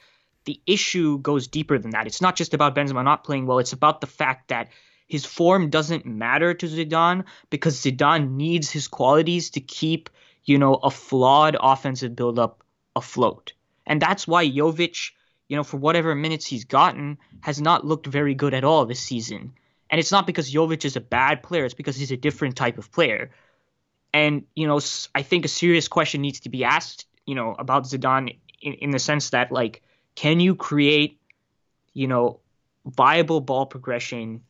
[0.44, 2.06] The issue goes deeper than that.
[2.06, 4.68] It's not just about Benzema not playing well, it's about the fact that
[5.06, 10.10] his form doesn't matter to Zidane because Zidane needs his qualities to keep,
[10.44, 12.64] you know, a flawed offensive buildup
[12.96, 13.52] afloat.
[13.86, 15.12] And that's why Jovic,
[15.48, 19.00] you know, for whatever minutes he's gotten, has not looked very good at all this
[19.00, 19.52] season.
[19.90, 22.78] And it's not because Jovic is a bad player, it's because he's a different type
[22.78, 23.30] of player.
[24.12, 24.80] And, you know,
[25.14, 28.90] I think a serious question needs to be asked, you know, about Zidane in, in
[28.90, 29.82] the sense that, like,
[30.14, 31.20] can you create,
[31.92, 32.40] you know,
[32.84, 34.42] viable ball progression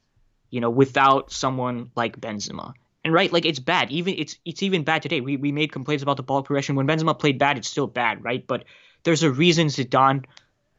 [0.51, 2.75] you know, without someone like Benzema.
[3.05, 3.91] And right, like it's bad.
[3.93, 5.21] Even it's it's even bad today.
[5.21, 7.57] We we made complaints about the ball progression when Benzema played bad.
[7.57, 8.45] It's still bad, right?
[8.45, 8.65] But
[9.05, 10.25] there's a reason Zidane,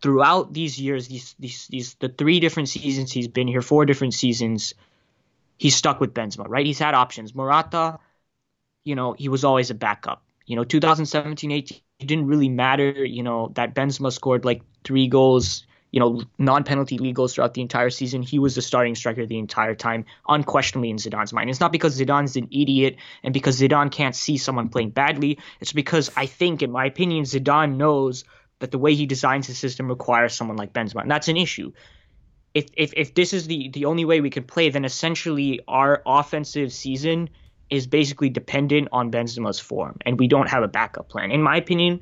[0.01, 4.13] throughout these years, these these these the three different seasons he's been here, four different
[4.13, 4.73] seasons,
[5.57, 6.65] he's stuck with Benzema, right?
[6.65, 7.33] He's had options.
[7.33, 7.99] Morata,
[8.83, 10.23] you know, he was always a backup.
[10.45, 12.91] You know, 2017, 18, it didn't really matter.
[13.05, 17.61] You know that Benzema scored like three goals you know, non-penalty league goals throughout the
[17.61, 18.21] entire season.
[18.21, 21.49] He was the starting striker the entire time, unquestionably in Zidane's mind.
[21.49, 25.39] It's not because Zidane's an idiot and because Zidane can't see someone playing badly.
[25.61, 28.25] It's because I think, in my opinion, Zidane knows
[28.59, 31.71] that the way he designs his system requires someone like Benzema, and that's an issue.
[32.53, 36.01] If if if this is the the only way we can play, then essentially our
[36.05, 37.29] offensive season
[37.69, 41.31] is basically dependent on Benzema's form, and we don't have a backup plan.
[41.31, 42.01] In my opinion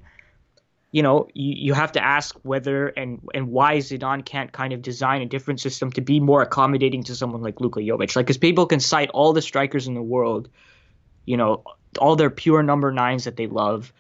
[0.95, 4.81] you know, you, you have to ask whether and and why Zidane can't kind of
[4.81, 8.15] design a different system to be more accommodating to someone like Luka Jovic.
[8.15, 10.47] Like, because people can cite all the strikers in the world,
[11.25, 11.65] you know,
[11.99, 13.91] all their pure number nines that they love.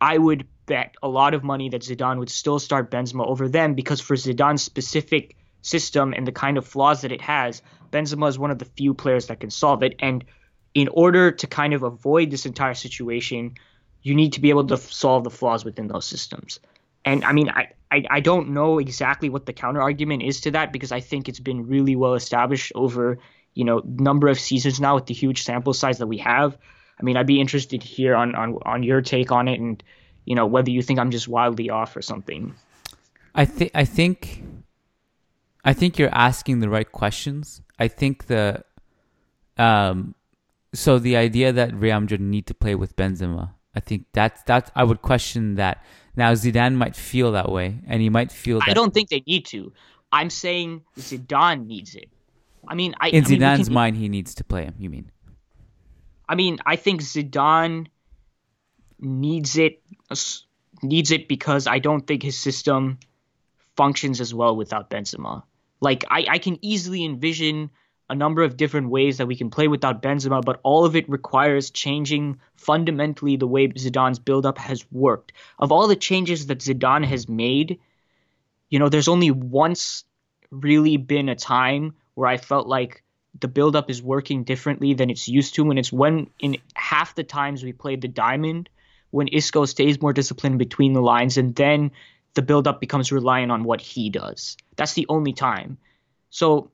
[0.00, 3.74] I would bet a lot of money that Zidane would still start Benzema over them
[3.74, 8.38] because for Zidane's specific system and the kind of flaws that it has, Benzema is
[8.38, 9.96] one of the few players that can solve it.
[9.98, 10.24] And
[10.72, 13.54] in order to kind of avoid this entire situation,
[14.02, 16.60] you need to be able to solve the flaws within those systems.
[17.04, 20.52] And I mean, I, I, I don't know exactly what the counter argument is to
[20.52, 23.18] that because I think it's been really well established over
[23.54, 26.56] you know number of seasons now with the huge sample size that we have.
[27.00, 29.82] I mean, I'd be interested to hear on on on your take on it and
[30.24, 32.54] you know whether you think I'm just wildly off or something.
[33.34, 34.42] I think I think
[35.64, 37.62] I think you're asking the right questions.
[37.78, 38.64] I think the
[39.56, 40.14] um
[40.72, 44.70] so the idea that Real Madrid need to play with Benzema, I think that's that
[44.74, 45.84] I would question that.
[46.16, 48.58] Now Zidane might feel that way, and he might feel.
[48.58, 49.72] That, I don't think they need to.
[50.12, 52.08] I'm saying Zidane needs it.
[52.66, 54.74] I mean, I, in I mean, Zidane's can, mind, he needs to play him.
[54.78, 55.10] You mean?
[56.28, 57.86] I mean, I think Zidane
[59.00, 59.82] needs it
[60.82, 62.98] needs it because I don't think his system
[63.76, 65.42] functions as well without Benzema.
[65.80, 67.70] Like I, I can easily envision
[68.08, 71.08] a number of different ways that we can play without Benzema, but all of it
[71.08, 75.32] requires changing fundamentally the way Zidane's build-up has worked.
[75.60, 77.78] Of all the changes that Zidane has made,
[78.68, 80.04] you know, there's only once
[80.50, 83.04] really been a time where I felt like
[83.38, 87.22] the build-up is working differently than it's used to, and it's when in half the
[87.22, 88.68] times we played the diamond,
[89.10, 91.90] when Isco stays more disciplined between the lines, and then
[92.34, 94.56] the build-up becomes reliant on what he does.
[94.76, 95.78] That's the only time.
[96.30, 96.70] So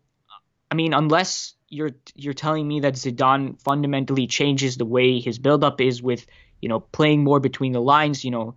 [0.70, 5.80] I mean, unless you're you're telling me that Zidane fundamentally changes the way his buildup
[5.80, 6.26] is with,
[6.60, 8.56] you know, playing more between the lines, you know,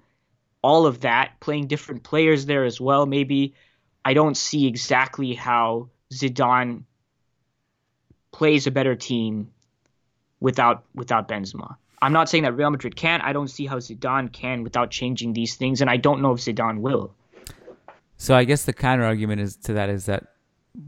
[0.62, 3.54] all of that, playing different players there as well, maybe
[4.04, 6.84] I don't see exactly how Zidane
[8.32, 9.52] plays a better team
[10.40, 11.78] without without Benzema.
[12.02, 13.24] I'm not saying that Real Madrid can't.
[13.24, 16.40] I don't see how Zidane can without changing these things, and I don't know if
[16.40, 17.14] Zidane will.
[18.18, 20.28] So I guess the counter argument is to that is that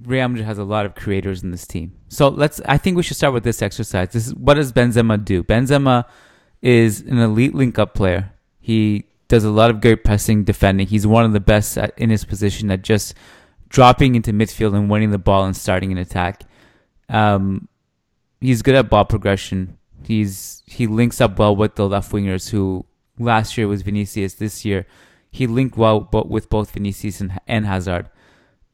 [0.03, 1.93] Real Madrid has a lot of creators in this team.
[2.09, 2.61] So let's.
[2.65, 4.09] I think we should start with this exercise.
[4.09, 5.43] This is what does Benzema do?
[5.43, 6.05] Benzema
[6.61, 8.31] is an elite link-up player.
[8.59, 10.87] He does a lot of great pressing, defending.
[10.87, 13.15] He's one of the best at, in his position at just
[13.69, 16.43] dropping into midfield and winning the ball and starting an attack.
[17.09, 17.67] Um,
[18.41, 19.77] he's good at ball progression.
[20.03, 22.85] He's he links up well with the left wingers who
[23.19, 24.35] last year was Vinicius.
[24.35, 24.85] This year
[25.31, 28.09] he linked well with both Vinicius and, and Hazard.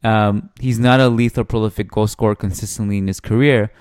[0.03, 3.71] Um, he's not a lethal, prolific goal scorer consistently in his career.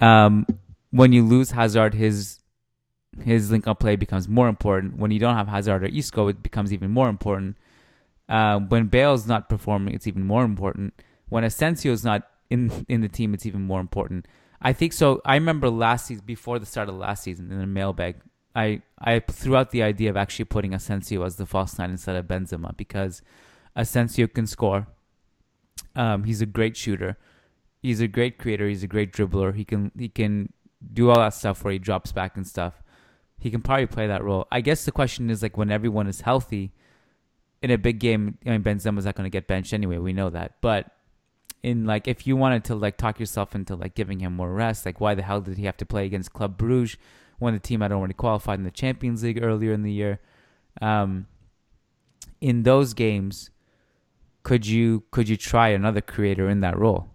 [0.00, 0.46] Um,
[0.90, 2.40] when you lose Hazard, his
[3.22, 4.96] his link up play becomes more important.
[4.96, 7.56] When you don't have Hazard or Isco, it becomes even more important.
[8.28, 10.94] Uh, when Bale's not performing, it's even more important.
[11.28, 14.26] When Asensio's not in in the team, it's even more important.
[14.62, 15.20] I think so.
[15.24, 18.16] I remember last season, before the start of last season, in the mailbag,
[18.54, 22.16] I I threw out the idea of actually putting Asensio as the false nine instead
[22.16, 23.22] of Benzema because
[23.74, 24.86] Asensio can score.
[25.96, 27.18] Um, he's a great shooter.
[27.82, 28.68] He's a great creator.
[28.68, 29.54] He's a great dribbler.
[29.54, 30.52] He can he can
[30.92, 32.82] do all that stuff where he drops back and stuff.
[33.38, 34.46] He can probably play that role.
[34.52, 36.72] I guess the question is like when everyone is healthy
[37.60, 38.38] in a big game.
[38.46, 39.98] I mean, Benzema's not going to get benched anyway.
[39.98, 40.60] We know that.
[40.60, 40.90] But
[41.62, 44.84] in like if you wanted to like talk yourself into like giving him more rest,
[44.84, 46.96] like why the hell did he have to play against Club Bruges
[47.38, 50.20] when the team had already qualified in the Champions League earlier in the year?
[50.80, 51.26] Um,
[52.40, 53.50] in those games,
[54.42, 57.10] could you could you try another creator in that role?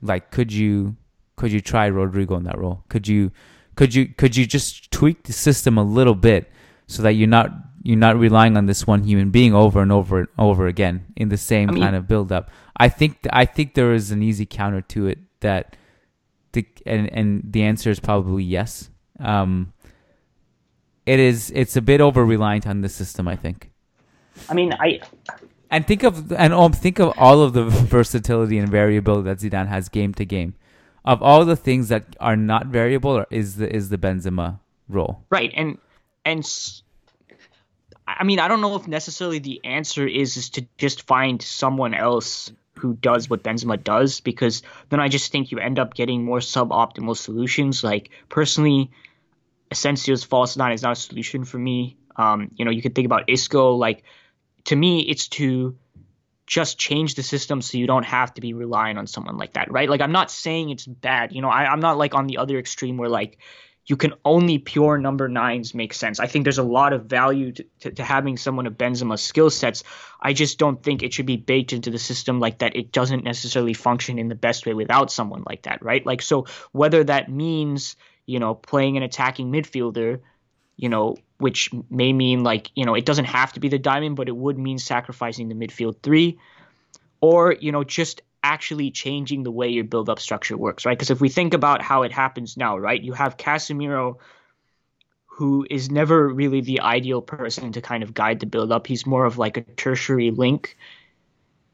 [0.00, 0.96] Like could you
[1.36, 2.84] could you try Rodrygo in that role?
[2.88, 3.32] Could you
[3.74, 6.50] could you could you just tweak the system a little bit
[6.86, 7.50] so that you're not
[7.82, 11.28] you're not relying on this one human being over and over and over again in
[11.28, 12.50] the same I mean, kind of build up.
[12.76, 15.76] I think I think there is an easy counter to it that
[16.52, 18.90] the and and the answer is probably yes.
[19.18, 19.72] Um,
[21.06, 23.70] it is it's a bit over reliant on the system, I think.
[24.48, 25.00] I mean, I
[25.70, 29.68] and think of and um, think of all of the versatility and variability that Zidane
[29.68, 30.54] has game to game.
[31.04, 35.52] Of all the things that are not variable, is the is the Benzema role right?
[35.56, 35.78] And
[36.24, 36.44] and
[38.18, 41.94] I mean, I don't know if necessarily the answer is is to just find someone
[41.94, 46.24] else who does what Benzema does, because then I just think you end up getting
[46.24, 47.84] more suboptimal solutions.
[47.84, 48.90] Like personally,
[49.70, 51.96] Asensio's false nine is not a solution for me.
[52.16, 54.04] Um, you know, you could think about Isco, like
[54.64, 55.76] to me, it's to
[56.46, 59.70] just change the system so you don't have to be relying on someone like that,
[59.70, 59.88] right?
[59.88, 61.32] Like, I'm not saying it's bad.
[61.32, 63.38] You know, I, I'm not like on the other extreme where like
[63.86, 66.20] you can only pure number nines make sense.
[66.20, 69.50] I think there's a lot of value to, to, to having someone of Benzema's skill
[69.50, 69.82] sets.
[70.20, 72.76] I just don't think it should be baked into the system like that.
[72.76, 76.04] It doesn't necessarily function in the best way without someone like that, right?
[76.06, 80.20] Like, so whether that means, you know, playing an attacking midfielder,
[80.76, 84.14] you know, which may mean like, you know, it doesn't have to be the diamond,
[84.14, 86.38] but it would mean sacrificing the midfield three.
[87.20, 90.96] Or, you know, just actually changing the way your build up structure works, right?
[90.96, 94.16] Because if we think about how it happens now, right, you have Casemiro
[95.34, 98.86] who is never really the ideal person to kind of guide the build up.
[98.86, 100.76] He's more of like a tertiary link.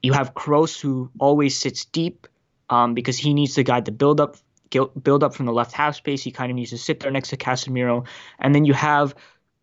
[0.01, 2.29] You have Kroos who always sits deep
[2.71, 4.37] um, because he needs to guide the build up
[4.71, 6.23] build up from the left half space.
[6.23, 8.07] He kind of needs to sit there next to Casemiro,
[8.39, 9.15] and then you have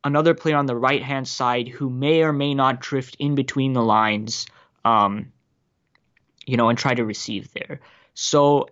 [0.04, 3.74] another player on the right hand side who may or may not drift in between
[3.74, 4.46] the lines,
[4.84, 5.32] um,
[6.46, 7.80] you know, and try to receive there.
[8.14, 8.68] So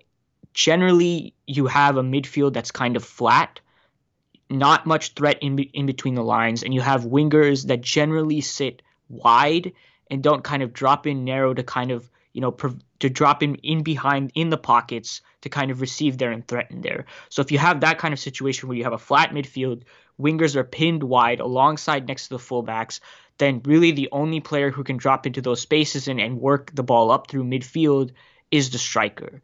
[0.54, 3.60] generally, you have a midfield that's kind of flat,
[4.50, 8.82] not much threat in in between the lines, and you have wingers that generally sit
[9.10, 9.74] wide
[10.10, 12.52] and don't kind of drop in narrow to kind of you know
[13.00, 16.82] to drop in in behind in the pockets to kind of receive there and threaten
[16.82, 17.06] there.
[17.30, 19.84] So if you have that kind of situation where you have a flat midfield,
[20.20, 23.00] wingers are pinned wide alongside next to the fullbacks,
[23.38, 26.84] then really the only player who can drop into those spaces and, and work the
[26.84, 28.12] ball up through midfield
[28.52, 29.42] is the striker.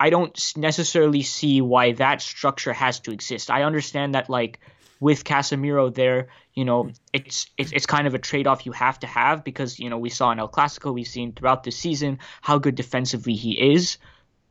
[0.00, 3.50] I don't necessarily see why that structure has to exist.
[3.50, 4.60] I understand that like
[5.00, 8.98] with Casemiro there, you know, it's it's, it's kind of a trade off you have
[9.00, 12.18] to have because you know we saw in El Clasico, we've seen throughout the season
[12.40, 13.98] how good defensively he is.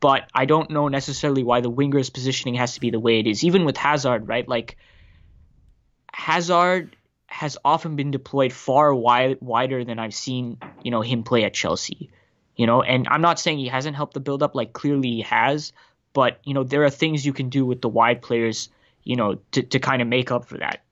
[0.00, 3.26] But I don't know necessarily why the winger's positioning has to be the way it
[3.26, 3.42] is.
[3.42, 4.46] Even with Hazard, right?
[4.46, 4.76] Like
[6.12, 6.96] Hazard
[7.28, 11.54] has often been deployed far wide, wider than I've seen, you know, him play at
[11.54, 12.10] Chelsea.
[12.56, 15.22] You know, and I'm not saying he hasn't helped the build up, like clearly he
[15.22, 15.72] has,
[16.12, 18.68] but you know, there are things you can do with the wide players
[19.08, 20.84] you know, to, to kind of make up for that.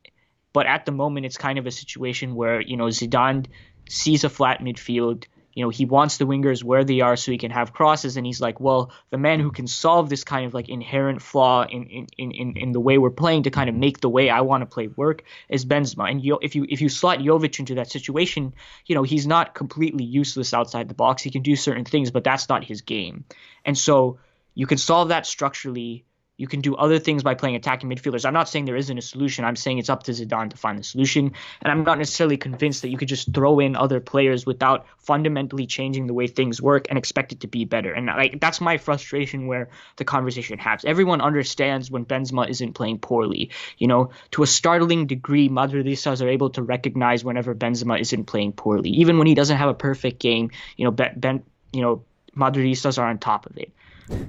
[0.55, 3.47] But at the moment, it's kind of a situation where, you know, Zidane
[3.91, 5.27] sees a flat midfield.
[5.57, 8.19] You know, he wants the wingers where they are so he can have crosses.
[8.19, 11.65] And he's like, well, the man who can solve this kind of like inherent flaw
[11.65, 11.85] in,
[12.19, 14.61] in, in, in the way we're playing to kind of make the way I want
[14.61, 16.11] to play work is Benzema.
[16.11, 18.53] And you, if you if you slot Jovic into that situation,
[18.85, 21.23] you know, he's not completely useless outside the box.
[21.23, 23.25] He can do certain things, but that's not his game.
[23.65, 24.19] And so
[24.55, 26.05] you can solve that structurally
[26.39, 28.27] you can do other things by playing attacking midfielders.
[28.27, 29.45] I'm not saying there isn't a solution.
[29.45, 31.33] I'm saying it's up to Zidane to find the solution.
[31.63, 35.67] And I'm not necessarily convinced that you could just throw in other players without fundamentally
[35.67, 37.93] changing the way things work and expect it to be better.
[37.93, 40.85] And like that's my frustration where the conversation happens.
[40.85, 43.51] Everyone understands when Benzema isn't playing poorly.
[43.79, 48.53] You know, to a startling degree, Madridistas are able to recognize whenever Benzema isn't playing
[48.53, 48.91] poorly.
[48.91, 52.05] Even when he doesn't have a perfect game, you know, Ben, ben you know,
[52.37, 53.73] Madridistas are on top of it.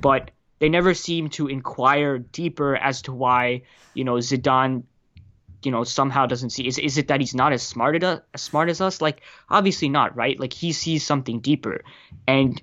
[0.02, 4.84] But they never seem to inquire deeper as to why you know Zidane
[5.64, 8.42] you know somehow doesn't see is, is it that he's not as smart as, as
[8.42, 9.02] smart as us?
[9.02, 10.40] Like obviously not right?
[10.40, 11.84] Like he sees something deeper.
[12.28, 12.62] And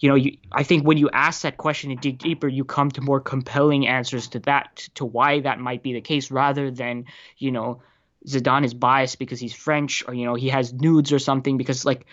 [0.00, 2.90] you know you, i think when you ask that question and dig deeper you come
[2.90, 7.04] to more compelling answers to that to why that might be the case rather than
[7.36, 7.82] you know
[8.26, 11.84] Zidane is biased because he's French or you know he has nudes or something because
[11.84, 12.06] like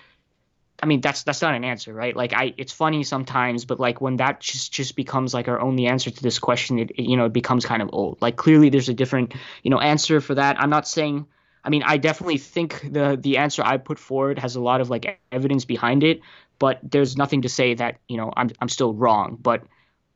[0.82, 2.16] I mean, that's that's not an answer, right?
[2.16, 5.88] Like, I it's funny sometimes, but like when that just just becomes like our only
[5.88, 8.22] answer to this question, it, it you know it becomes kind of old.
[8.22, 10.60] Like, clearly there's a different you know answer for that.
[10.60, 11.26] I'm not saying.
[11.64, 14.90] I mean, I definitely think the the answer I put forward has a lot of
[14.90, 16.22] like evidence behind it,
[16.60, 19.38] but there's nothing to say that you know I'm I'm still wrong.
[19.42, 19.64] But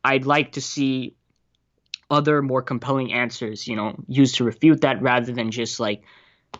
[0.03, 1.15] I'd like to see
[2.11, 6.03] other more compelling answers, you know, used to refute that rather than just like,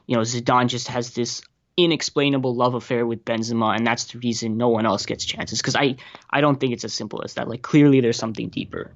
[0.08, 1.41] you know, Zidane just has this
[1.78, 5.59] inexplainable love affair with Benzema, and that's the reason no one else gets chances.
[5.59, 5.95] Because I,
[6.30, 7.47] I don't think it's as simple as that.
[7.47, 8.91] Like clearly, there's something deeper.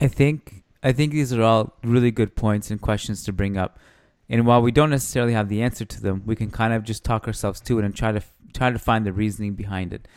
[0.00, 3.78] I think I think these are all really good points and questions to bring up.
[4.28, 7.04] And while we don't necessarily have the answer to them, we can kind of just
[7.04, 10.08] talk ourselves to it and try to try to find the reasoning behind it.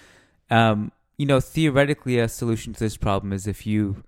[0.50, 4.04] Um, you know, theoretically, a solution to this problem is if you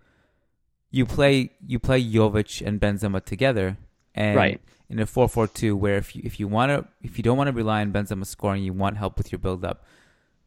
[0.89, 3.77] you play you play Jovic and Benzema together,
[4.15, 7.37] and right in a 4-4-2 where if you if you want to if you don't
[7.37, 9.85] want to rely on Benzema scoring, you want help with your build up,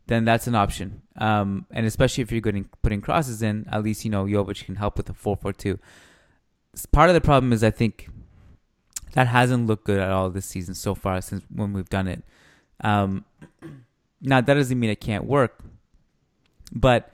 [0.06, 1.00] then that's an option.
[1.16, 4.76] Um, and especially if you're getting putting crosses in, at least you know Jovic can
[4.76, 5.78] help with the 4-4-2.
[6.92, 8.10] Part of the problem is I think
[9.14, 12.22] that hasn't looked good at all this season so far since when we've done it.
[12.82, 13.24] Um,
[14.20, 15.64] now that doesn't mean it can't work,
[16.70, 17.10] but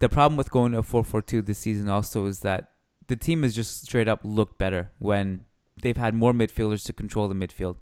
[0.00, 2.72] the problem with going to a 4-4-2 this season also is that
[3.06, 5.44] the team has just straight up looked better when
[5.84, 7.76] they've had more midfielders to control the midfield.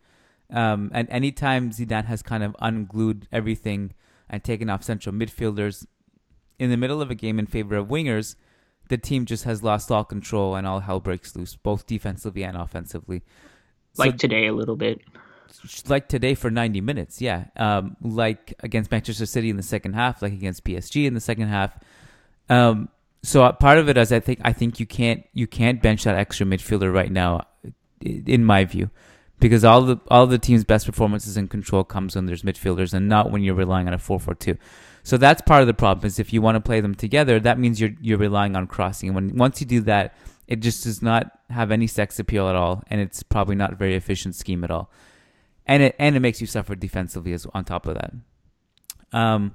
[0.50, 3.94] Um, and anytime Zidane has kind of unglued everything
[4.28, 5.86] and taken off central midfielders
[6.58, 8.34] in the middle of a game in favor of wingers,
[8.88, 12.56] the team just has lost all control and all hell breaks loose, both defensively and
[12.56, 13.22] offensively.
[13.96, 15.00] Like so, today, a little bit.
[15.86, 17.46] Like today for 90 minutes, yeah.
[17.56, 21.48] Um, like against Manchester City in the second half, like against PSG in the second
[21.48, 21.78] half.
[22.50, 22.88] Um,
[23.22, 26.04] so uh, part of it is I think I think you can't you can't bench
[26.04, 27.46] that extra midfielder right now
[28.02, 28.90] in my view,
[29.40, 33.08] because all the all the team's best performances and control comes when there's midfielders and
[33.08, 34.56] not when you're relying on a four four two.
[35.02, 36.06] So that's part of the problem.
[36.06, 39.08] Is if you want to play them together, that means you're you're relying on crossing.
[39.08, 40.14] And when once you do that,
[40.46, 43.76] it just does not have any sex appeal at all, and it's probably not a
[43.76, 44.90] very efficient scheme at all.
[45.66, 48.12] And it and it makes you suffer defensively as on top of that.
[49.12, 49.54] Um,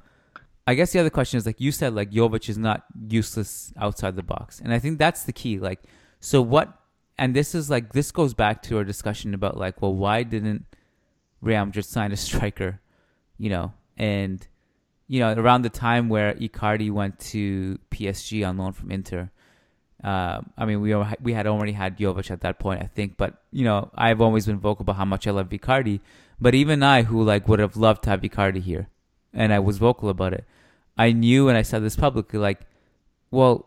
[0.65, 4.15] I guess the other question is like you said, like Jovic is not useless outside
[4.15, 5.59] the box, and I think that's the key.
[5.59, 5.81] Like,
[6.19, 6.76] so what?
[7.17, 10.65] And this is like this goes back to our discussion about like, well, why didn't
[11.41, 12.79] Real Madrid sign a striker?
[13.37, 14.45] You know, and
[15.07, 19.31] you know around the time where Icardi went to PSG on loan from Inter.
[20.03, 23.17] Uh, I mean, we we had already had Jovic at that point, I think.
[23.17, 26.01] But you know, I've always been vocal about how much I love Icardi.
[26.39, 28.89] But even I, who like would have loved to have Icardi here,
[29.33, 30.45] and I was vocal about it,
[30.97, 32.61] I knew and I said this publicly, like,
[33.31, 33.65] well,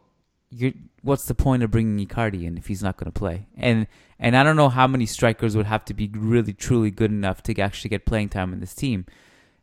[0.51, 3.47] you what's the point of bringing Icardi in if he's not going to play?
[3.57, 3.87] And
[4.19, 7.43] and I don't know how many strikers would have to be really truly good enough
[7.45, 9.07] to actually get playing time in this team,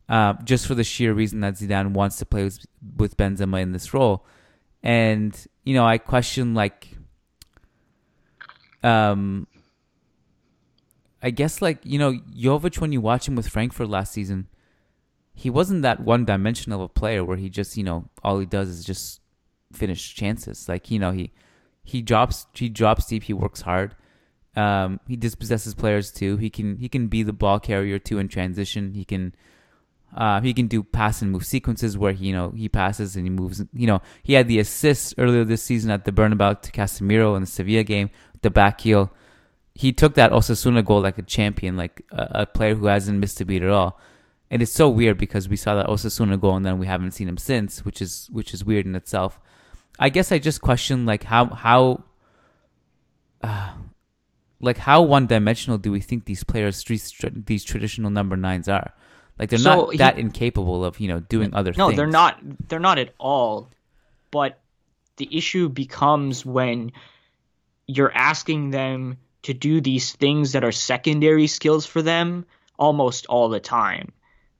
[0.09, 2.65] uh, just for the sheer reason that Zidane wants to play with,
[2.97, 4.25] with Benzema in this role.
[4.83, 6.87] And you know, I question like,
[8.83, 9.47] um,
[11.21, 14.47] I guess like you know Jovic when you watch him with Frankfurt last season
[15.37, 18.45] he wasn't that one dimensional of a player where he just, you know, all he
[18.47, 19.21] does is just
[19.73, 20.67] finish chances.
[20.67, 21.31] Like, you know, he
[21.83, 23.95] he drops he drops deep, he works hard.
[24.55, 26.37] Um, he dispossesses players too.
[26.37, 28.93] He can he can be the ball carrier too in transition.
[28.93, 29.35] He can
[30.15, 33.25] uh, he can do pass and move sequences where he, you know he passes and
[33.25, 33.63] he moves.
[33.73, 37.41] You know he had the assist earlier this season at the Bernabeu to Casemiro in
[37.41, 38.09] the Sevilla game,
[38.41, 39.11] the back heel.
[39.75, 43.39] He took that Osasuna goal like a champion, like a, a player who hasn't missed
[43.41, 43.99] a beat at all
[44.49, 47.27] and it's so weird because we saw that Osasuna goal and then we haven't seen
[47.27, 49.39] him since, which is which is weird in itself.
[49.99, 52.03] I guess I just question like how how
[53.41, 53.73] uh,
[54.59, 58.93] like how one dimensional do we think these players these traditional number nines are?
[59.39, 61.97] Like they're so not that he, incapable of you know doing other no, things.
[61.97, 62.39] No, they're not.
[62.67, 63.69] They're not at all.
[64.31, 64.59] But
[65.17, 66.91] the issue becomes when
[67.87, 72.45] you're asking them to do these things that are secondary skills for them
[72.77, 74.11] almost all the time.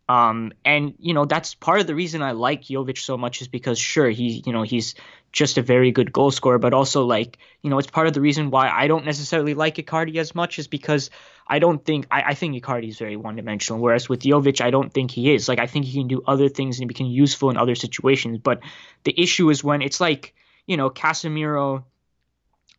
[0.10, 3.48] Um, and you know that's part of the reason I like Jovic so much is
[3.48, 4.96] because sure he you know he's
[5.32, 8.22] just a very good goal scorer, but also like you know it's part of the
[8.22, 11.10] reason why I don't necessarily like Icardi as much is because
[11.48, 14.72] I don't think I, I think Icardi is very one dimensional, whereas with Jovic I
[14.72, 15.48] don't think he is.
[15.48, 18.40] Like I think he can do other things and he become useful in other situations.
[18.40, 18.62] But
[19.04, 20.34] the issue is when it's like
[20.66, 21.84] you know Casemiro.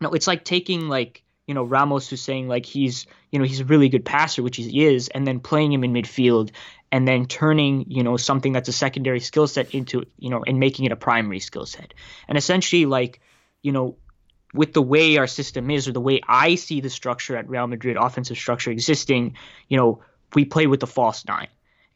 [0.00, 3.60] No, it's like taking like you know Ramos who's saying like he's you know he's
[3.60, 6.50] a really good passer, which he is, and then playing him in midfield
[6.90, 10.58] and then turning you know something that's a secondary skill set into you know and
[10.58, 11.94] making it a primary skill set.
[12.26, 13.20] And essentially like
[13.62, 13.96] you know
[14.54, 17.66] with the way our system is or the way I see the structure at Real
[17.66, 19.36] Madrid offensive structure existing
[19.68, 20.02] you know
[20.34, 21.48] we play with the false nine.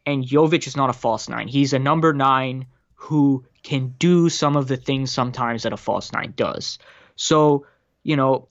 [0.04, 1.46] And Jovic is not a false nine.
[1.48, 6.12] He's a number nine who can do some of the things sometimes that a false
[6.12, 6.78] nine does.
[7.16, 7.66] So
[8.02, 8.48] you know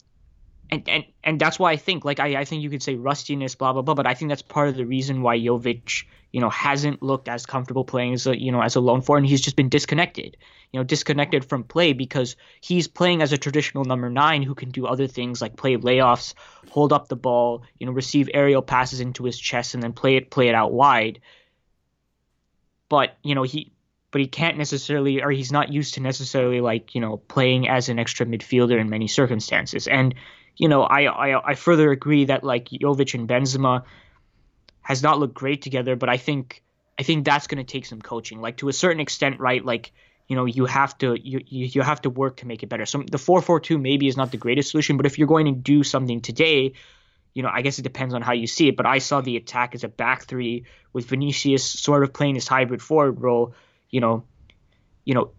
[0.71, 3.55] and and and that's why I think like I, I think you could say rustiness,
[3.55, 6.49] blah blah blah, but I think that's part of the reason why Jovic, you know,
[6.49, 9.41] hasn't looked as comfortable playing as a you know as a lone four, and he's
[9.41, 10.37] just been disconnected,
[10.71, 14.69] you know, disconnected from play because he's playing as a traditional number nine who can
[14.69, 16.33] do other things like play layoffs,
[16.69, 20.15] hold up the ball, you know, receive aerial passes into his chest, and then play
[20.15, 21.19] it play it out wide.
[22.87, 23.73] But you know he
[24.11, 27.89] but he can't necessarily or he's not used to necessarily like you know playing as
[27.89, 30.15] an extra midfielder in many circumstances and
[30.57, 33.83] you know, I, I I further agree that like Jovic and Benzema
[34.81, 36.63] has not looked great together, but I think
[36.99, 38.41] I think that's going to take some coaching.
[38.41, 39.63] Like to a certain extent, right?
[39.63, 39.91] Like
[40.27, 42.85] you know, you have to you you have to work to make it better.
[42.85, 45.47] So the four four two maybe is not the greatest solution, but if you're going
[45.47, 46.73] to do something today,
[47.33, 48.77] you know, I guess it depends on how you see it.
[48.77, 52.47] But I saw the attack as a back three with Vinicius sort of playing this
[52.47, 53.55] hybrid forward role.
[53.89, 54.23] You know,
[55.03, 55.31] you know,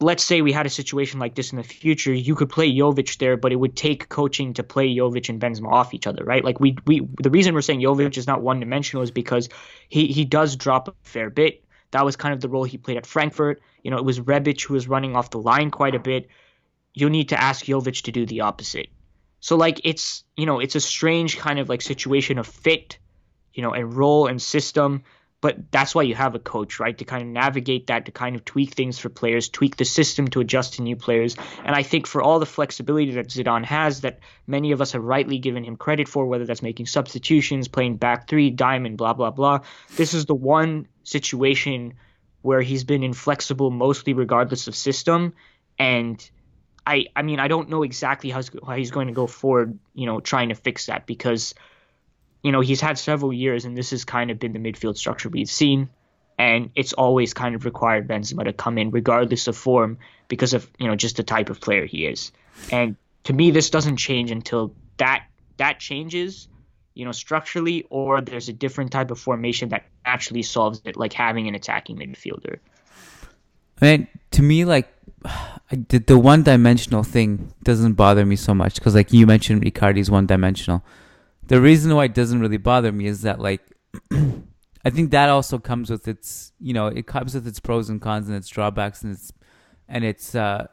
[0.00, 3.18] let's say we had a situation like this in the future, you could play Jovic
[3.18, 6.44] there, but it would take coaching to play Jovic and Benzema off each other, right?
[6.44, 9.48] Like we we the reason we're saying Jovic is not one dimensional is because
[9.88, 11.64] he he does drop a fair bit.
[11.92, 13.62] That was kind of the role he played at Frankfurt.
[13.82, 16.28] You know, it was Rebic who was running off the line quite a bit.
[16.92, 18.88] You'll need to ask Jovic to do the opposite.
[19.40, 22.98] So like it's you know it's a strange kind of like situation of fit,
[23.54, 25.04] you know, and role and system
[25.46, 26.98] but that's why you have a coach, right?
[26.98, 30.26] To kind of navigate that, to kind of tweak things for players, tweak the system
[30.26, 31.36] to adjust to new players.
[31.64, 34.18] And I think for all the flexibility that Zidane has, that
[34.48, 38.26] many of us have rightly given him credit for, whether that's making substitutions, playing back
[38.26, 39.60] three, diamond, blah, blah, blah.
[39.94, 41.94] This is the one situation
[42.42, 45.32] where he's been inflexible mostly regardless of system.
[45.78, 46.28] And
[46.84, 48.42] I, I mean, I don't know exactly how
[48.74, 51.54] he's going to go forward, you know, trying to fix that because–
[52.46, 55.28] you know, he's had several years, and this has kind of been the midfield structure
[55.28, 55.88] we've seen.
[56.38, 60.70] And it's always kind of required Benzema to come in, regardless of form, because of
[60.78, 62.30] you know just the type of player he is.
[62.70, 62.94] And
[63.24, 65.24] to me, this doesn't change until that
[65.56, 66.46] that changes,
[66.94, 71.14] you know, structurally, or there's a different type of formation that actually solves it, like
[71.14, 72.60] having an attacking midfielder.
[73.82, 74.86] I mean, to me, like
[75.88, 80.12] the, the one dimensional thing doesn't bother me so much because, like you mentioned, Icardi's
[80.12, 80.84] one dimensional.
[81.48, 83.62] The reason why it doesn't really bother me is that, like,
[84.12, 88.00] I think that also comes with its, you know, it comes with its pros and
[88.00, 89.32] cons and its drawbacks and its
[89.88, 90.66] and its uh,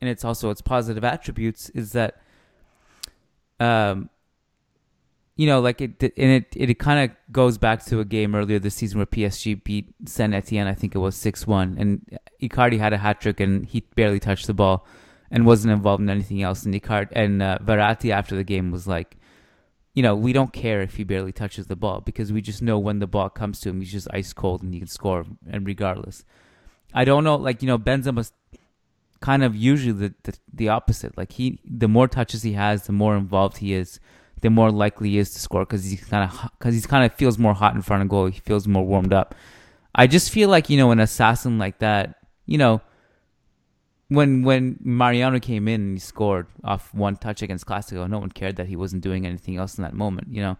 [0.00, 1.68] and it's also its positive attributes.
[1.70, 2.20] Is that,
[3.60, 4.10] um,
[5.36, 8.58] you know, like it and it it, kind of goes back to a game earlier
[8.58, 10.66] this season where PSG beat Saint Etienne.
[10.66, 14.18] I think it was six one, and Icardi had a hat trick and he barely
[14.18, 14.86] touched the ball
[15.30, 16.64] and wasn't involved in anything else.
[16.64, 19.16] And Icardi and uh, Verratti after the game was like,
[19.94, 22.78] you know, we don't care if he barely touches the ball because we just know
[22.78, 25.66] when the ball comes to him, he's just ice cold and he can score and
[25.66, 26.24] regardless.
[26.94, 28.32] I don't know, like you know, Benzema's
[29.20, 31.16] kind of usually the, the the opposite.
[31.16, 34.00] Like he, the more touches he has, the more involved he is
[34.42, 37.14] the more likely he is to score because he's kind of because he's kind of
[37.14, 38.26] feels more hot in front of goal.
[38.26, 39.34] He feels more warmed up.
[39.94, 42.16] I just feel like you know an assassin like that.
[42.44, 42.82] You know,
[44.14, 48.30] when when Mariano came in and he scored off one touch against Clasico, no one
[48.30, 50.28] cared that he wasn't doing anything else in that moment.
[50.30, 50.58] You know,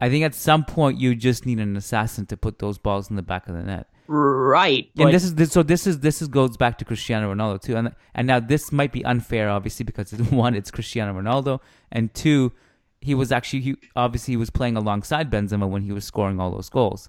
[0.00, 3.16] I think at some point you just need an assassin to put those balls in
[3.16, 3.88] the back of the net.
[4.06, 4.90] Right.
[4.98, 7.76] And this is this, so this is this is goes back to Cristiano Ronaldo too.
[7.76, 11.60] And and now this might be unfair, obviously, because one, it's Cristiano Ronaldo,
[11.92, 12.52] and two,
[13.00, 16.50] he was actually he obviously he was playing alongside Benzema when he was scoring all
[16.50, 17.08] those goals.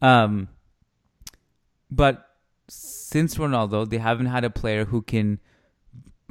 [0.00, 0.48] Um,
[1.90, 2.31] but
[2.72, 5.38] since Ronaldo, they haven't had a player who can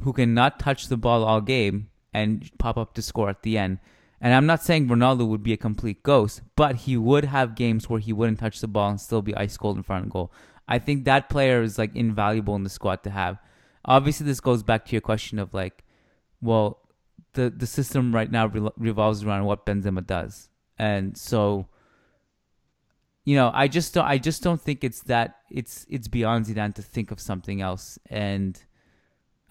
[0.03, 3.57] who can not touch the ball all game and pop up to score at the
[3.57, 3.77] end.
[4.19, 7.87] And I'm not saying Ronaldo would be a complete ghost, but he would have games
[7.87, 10.31] where he wouldn't touch the ball and still be ice cold in front of goal.
[10.67, 13.37] I think that player is like invaluable in the squad to have.
[13.85, 15.83] Obviously, this goes back to your question of like,
[16.41, 16.79] well,
[17.33, 21.67] the the system right now re- revolves around what Benzema does, and so
[23.23, 26.73] you know, I just don't I just don't think it's that it's it's beyond Zidane
[26.75, 28.59] to think of something else, and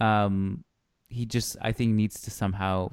[0.01, 0.65] um,
[1.09, 2.93] he just I think needs to somehow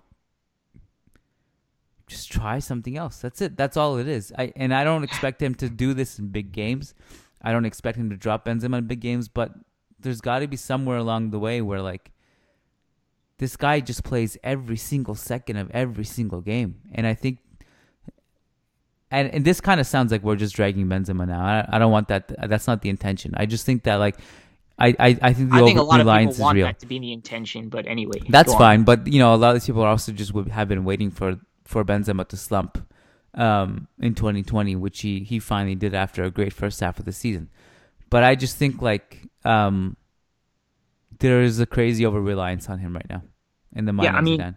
[2.05, 3.17] just try something else.
[3.19, 3.57] That's it.
[3.57, 4.31] That's all it is.
[4.37, 6.93] I and I don't expect him to do this in big games.
[7.41, 9.53] I don't expect him to drop Benzema in big games, but
[9.99, 12.11] there's got to be somewhere along the way where like
[13.39, 17.39] this guy just plays every single second of every single game, and I think,
[19.11, 21.43] and and this kind of sounds like we're just dragging Benzema now.
[21.43, 22.31] I, I don't want that.
[22.49, 23.33] That's not the intention.
[23.37, 24.17] I just think that like.
[24.79, 26.67] I, I, I think the I think a lot of reliance people want is real.
[26.67, 29.55] that to be the intention, but anyway, That's fine, but you know, a lot of
[29.55, 32.77] these people also just would have been waiting for for Benzema to slump
[33.33, 37.11] um, in 2020, which he he finally did after a great first half of the
[37.11, 37.49] season.
[38.11, 39.97] But I just think like um,
[41.19, 43.23] there is a crazy over reliance on him right now
[43.75, 44.55] in the mind Yeah, I mean,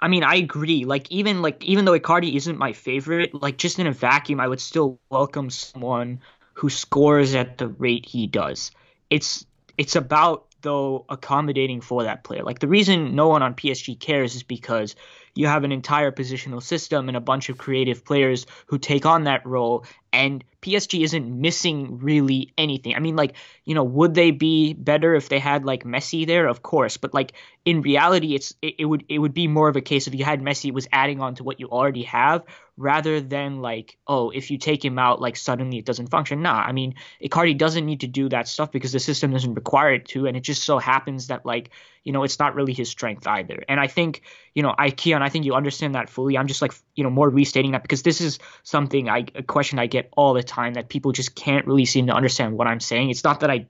[0.00, 0.84] I mean, I agree.
[0.84, 4.48] Like even like even though Icardi isn't my favorite, like just in a vacuum, I
[4.48, 6.20] would still welcome someone
[6.54, 8.70] who scores at the rate he does.
[9.10, 9.44] It's
[9.78, 12.42] it's about though accommodating for that player.
[12.42, 14.94] Like the reason no one on PSG cares is because
[15.34, 19.24] you have an entire positional system and a bunch of creative players who take on
[19.24, 22.94] that role and PSG isn't missing really anything.
[22.94, 26.46] I mean like, you know, would they be better if they had like Messi there?
[26.46, 27.32] Of course, but like
[27.64, 30.24] in reality it's it, it would it would be more of a case if you
[30.24, 32.44] had Messi was adding on to what you already have
[32.82, 36.42] rather than like, oh, if you take him out like suddenly it doesn't function.
[36.42, 39.94] Nah, I mean, Icardi doesn't need to do that stuff because the system doesn't require
[39.94, 41.70] it to and it just so happens that like,
[42.02, 43.62] you know, it's not really his strength either.
[43.68, 44.22] And I think,
[44.52, 46.36] you know, I Kiyan, I think you understand that fully.
[46.36, 49.78] I'm just like, you know, more restating that because this is something I a question
[49.78, 52.80] I get all the time that people just can't really seem to understand what I'm
[52.80, 53.10] saying.
[53.10, 53.68] It's not that I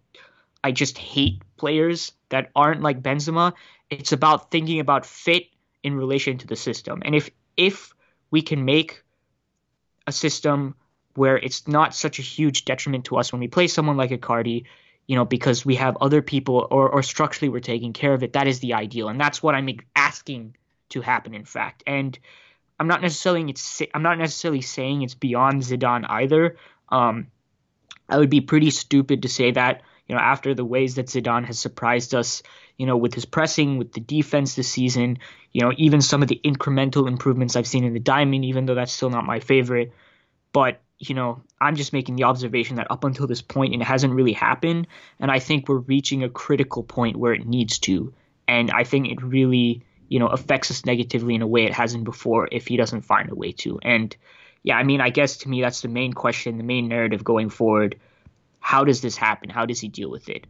[0.65, 3.53] I just hate players that aren't like Benzema.
[3.91, 5.49] It's about thinking about fit
[5.83, 7.03] in relation to the system.
[7.05, 7.92] And if if
[8.33, 9.05] we can make
[10.09, 10.75] a system
[11.15, 14.65] where it's not such a huge detriment to us when we play someone like Icardi,
[15.07, 18.33] you know, because we have other people or, or structurally we're taking care of it,
[18.33, 19.09] that is the ideal.
[19.09, 20.57] And that's what I'm asking
[20.89, 21.83] to happen, in fact.
[21.87, 22.19] And
[22.81, 26.57] I'm not necessarily it's I'm not necessarily saying it's beyond Zidane either.
[26.89, 27.29] Um,
[28.09, 29.83] I would be pretty stupid to say that,
[30.13, 32.43] you know, after the ways that Zidane has surprised us,
[32.77, 35.21] you know, with his pressing, with the defense this season,
[35.53, 38.75] you know, even some of the incremental improvements I've seen in the diamond, even though
[38.75, 39.91] that's still not my favorite.
[40.53, 44.13] But, you know, I'm just making the observation that up until this point, it hasn't
[44.13, 44.87] really happened.
[45.19, 48.13] And I think we're reaching a critical point where it needs to.
[48.47, 52.05] And I think it really, you know, affects us negatively in a way it hasn't
[52.05, 53.79] before if he doesn't find a way to.
[53.83, 54.15] And,
[54.63, 57.49] yeah, I mean, I guess to me that's the main question, the main narrative going
[57.49, 57.99] forward.
[58.63, 59.51] How does this happen?
[59.51, 60.47] How does he deal with it?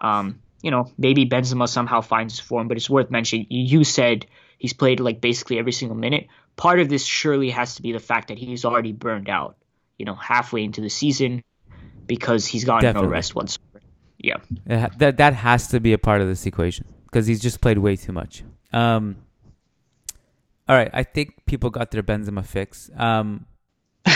[0.00, 3.46] Um, you know, maybe Benzema somehow finds his form, but it's worth mentioning.
[3.50, 4.26] You said
[4.58, 6.28] he's played like basically every single minute.
[6.56, 9.56] Part of this surely has to be the fact that he's already burned out,
[9.98, 11.42] you know, halfway into the season
[12.06, 13.08] because he's gotten Definitely.
[13.08, 13.80] no rest whatsoever.
[14.18, 14.38] Yeah.
[14.66, 17.96] that that has to be a part of this equation because he's just played way
[17.96, 18.44] too much.
[18.72, 19.16] Um,
[20.68, 22.90] all right, I think people got their Benzema fix.
[22.96, 23.46] Um,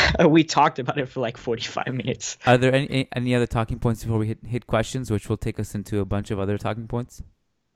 [0.28, 2.38] we talked about it for like 45 minutes.
[2.46, 5.58] Are there any any other talking points before we hit hit questions, which will take
[5.58, 7.22] us into a bunch of other talking points?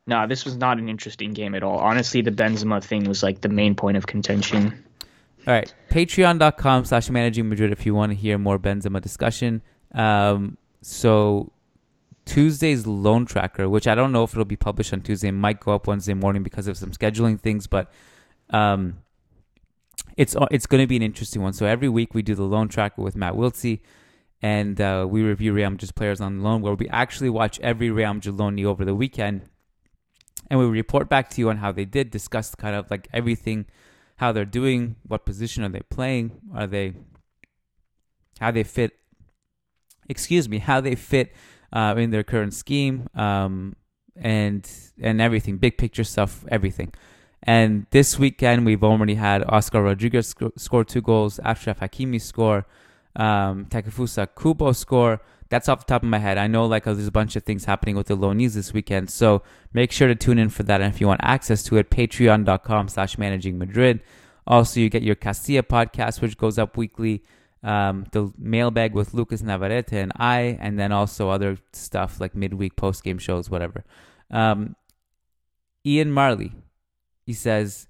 [0.06, 1.78] No, this was not an interesting game at all.
[1.78, 4.84] Honestly, the Benzema thing was like the main point of contention.
[5.46, 9.62] All right, patreon.com slash managing Madrid if you want to hear more Benzema discussion.
[9.92, 11.52] Um, so
[12.24, 15.74] Tuesday's loan tracker, which I don't know if it'll be published on Tuesday, might go
[15.74, 17.90] up Wednesday morning because of some scheduling things, but
[18.50, 18.98] um,
[20.16, 21.52] it's it's going to be an interesting one.
[21.52, 23.80] So every week we do the loan tracker with Matt Wiltsey,
[24.40, 28.14] and uh, we review Real Madrid's players on loan, where we actually watch every Real
[28.14, 29.42] Madrid loanee over the weekend,
[30.50, 33.66] and we report back to you on how they did, discuss kind of like everything,
[34.16, 36.94] how they're doing, what position are they playing, are they,
[38.40, 38.92] how they fit,
[40.08, 41.34] excuse me, how they fit
[41.72, 43.74] uh, in their current scheme, um,
[44.16, 46.90] and and everything, big picture stuff, everything.
[47.42, 52.66] And this weekend, we've already had Oscar Rodriguez sc- score two goals, Achraf Hakimi score,
[53.14, 55.20] um, Takefusa Kubo score.
[55.48, 56.38] That's off the top of my head.
[56.38, 59.42] I know like there's a bunch of things happening with the loanees this weekend, so
[59.72, 60.80] make sure to tune in for that.
[60.80, 64.00] And if you want access to it, patreon.com slash managing Madrid.
[64.46, 67.22] Also, you get your Castilla podcast, which goes up weekly.
[67.62, 72.76] Um, the mailbag with Lucas Navarrete and I, and then also other stuff like midweek
[72.76, 73.84] post game shows, whatever.
[74.30, 74.76] Um,
[75.84, 76.52] Ian Marley,
[77.26, 77.88] he says,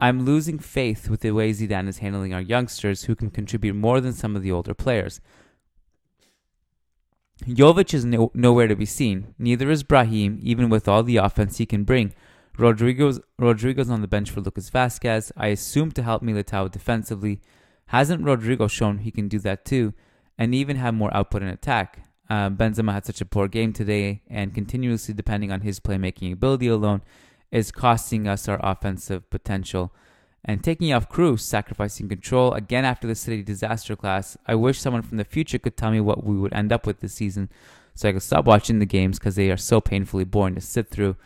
[0.00, 4.00] I'm losing faith with the way Zidane is handling our youngsters who can contribute more
[4.00, 5.20] than some of the older players.
[7.46, 9.34] Jovic is no, nowhere to be seen.
[9.38, 12.12] Neither is Brahim, even with all the offense he can bring.
[12.58, 17.40] Rodrygo's, Rodrygo's on the bench for Lucas Vázquez, I assume to help Militao defensively.
[17.86, 19.94] Hasn't Rodrygo shown he can do that too,
[20.38, 22.08] and even have more output in attack?
[22.30, 26.68] Uh, Benzema had such a poor game today, and continuously depending on his playmaking ability
[26.68, 27.02] alone
[27.54, 29.92] is costing us our offensive potential.
[30.44, 34.36] And taking off Kroos, sacrificing control again after the City disaster class.
[34.46, 37.00] I wish someone from the future could tell me what we would end up with
[37.00, 37.48] this season
[37.94, 40.88] so I could stop watching the games because they are so painfully boring to sit
[40.90, 41.16] through,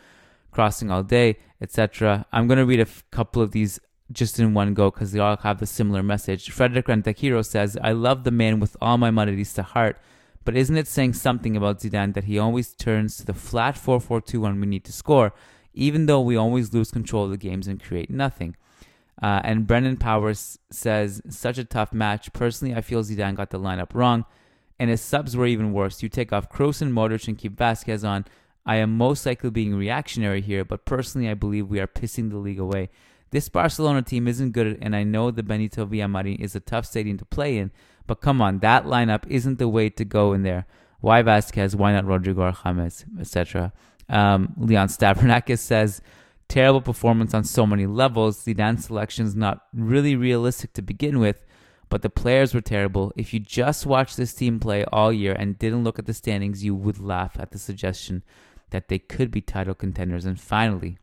[0.51, 2.27] crossing all day, etc.
[2.31, 3.79] I'm going to read a f- couple of these
[4.11, 6.51] just in one go because they all have the similar message.
[6.51, 9.97] Frederick Rentakiro says, I love the man with all my Madridista heart,
[10.45, 13.99] but isn't it saying something about Zidane that he always turns to the flat 4
[13.99, 15.33] 4 2 when we need to score,
[15.79, 18.55] even though we always lose control of the games and create nothing?
[19.21, 22.31] Uh, and Brendan Powers says, such a tough match.
[22.31, 24.25] Personally, I feel Zidane got the lineup wrong,
[24.79, 26.01] and his subs were even worse.
[26.01, 28.25] You take off Kroos and Modric and keep Vázquez on.
[28.65, 32.37] I am most likely being reactionary here, but personally, I believe we are pissing the
[32.37, 32.89] league away.
[33.31, 37.17] This Barcelona team isn't good, and I know the Benito Villamarin is a tough stadium
[37.17, 37.71] to play in,
[38.07, 40.65] but come on, that lineup isn't the way to go in there.
[41.01, 41.75] Why Vázquez?
[41.75, 43.71] Why not Rodrygo or James, etc.?
[44.09, 46.01] Um, Leon Stavronakis says,
[46.47, 48.43] terrible performance on so many levels.
[48.43, 51.45] Zidane's selection is not really realistic to begin with,
[51.89, 53.13] but the players were terrible.
[53.15, 56.63] If you just watched this team play all year and didn't look at the standings,
[56.63, 58.23] you would laugh at the suggestion
[58.71, 60.25] that they could be title contenders.
[60.25, 60.97] And finally,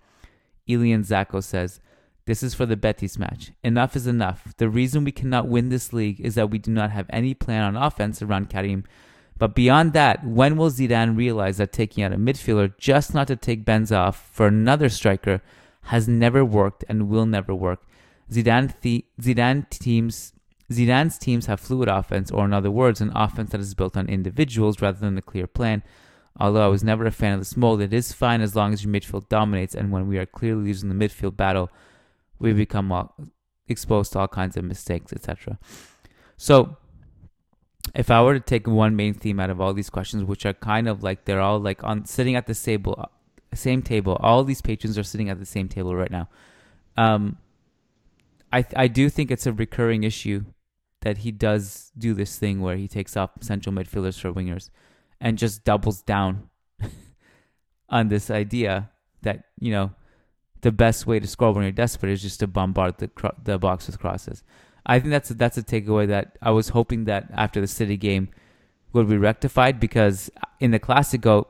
[0.68, 1.80] Elian Zako says,
[2.26, 3.52] this is for the Betis match.
[3.62, 4.52] Enough is enough.
[4.56, 7.62] The reason we cannot win this league is that we do not have any plan
[7.62, 8.84] on offense around Karim.
[9.38, 13.36] But beyond that, when will Zidane realize that taking out a midfielder just not to
[13.36, 15.42] take Benz off for another striker
[15.82, 17.86] has never worked and will never work?
[18.30, 20.32] Zidane, the, Zidane teams
[20.70, 24.08] Zidane's teams have fluid offense, or in other words, an offense that is built on
[24.08, 25.82] individuals rather than a clear plan.
[26.38, 28.84] Although I was never a fan of this mold, it is fine as long as
[28.84, 31.70] your midfield dominates, and when we are clearly losing the midfield battle,
[32.38, 33.14] we become all,
[33.68, 35.58] exposed to all kinds of mistakes, etc.
[36.36, 36.76] So,
[37.94, 40.52] if I were to take one main theme out of all these questions, which are
[40.52, 43.10] kind of like they're all like on sitting at the table,
[43.54, 46.28] same table, all these patrons are sitting at the same table right now.
[46.96, 47.38] Um,
[48.52, 50.44] I I do think it's a recurring issue
[51.02, 54.70] that he does do this thing where he takes off central midfielders for wingers
[55.20, 56.50] and just doubles down
[57.88, 58.90] on this idea
[59.22, 59.92] that you know
[60.62, 63.10] the best way to score when you're desperate is just to bombard the
[63.42, 64.42] the box with crosses.
[64.86, 67.96] I think that's a, that's a takeaway that I was hoping that after the City
[67.96, 68.28] game
[68.92, 70.30] would be rectified because
[70.60, 71.46] in the Clasico,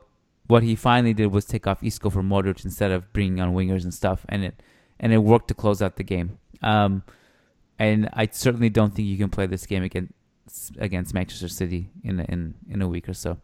[0.47, 3.83] what he finally did was take off Isco for Modric instead of bringing on wingers
[3.83, 4.63] and stuff, and it
[4.99, 6.39] and it worked to close out the game.
[6.61, 7.03] Um,
[7.77, 12.19] and I certainly don't think you can play this game against against Manchester City in
[12.21, 13.37] in in a week or so.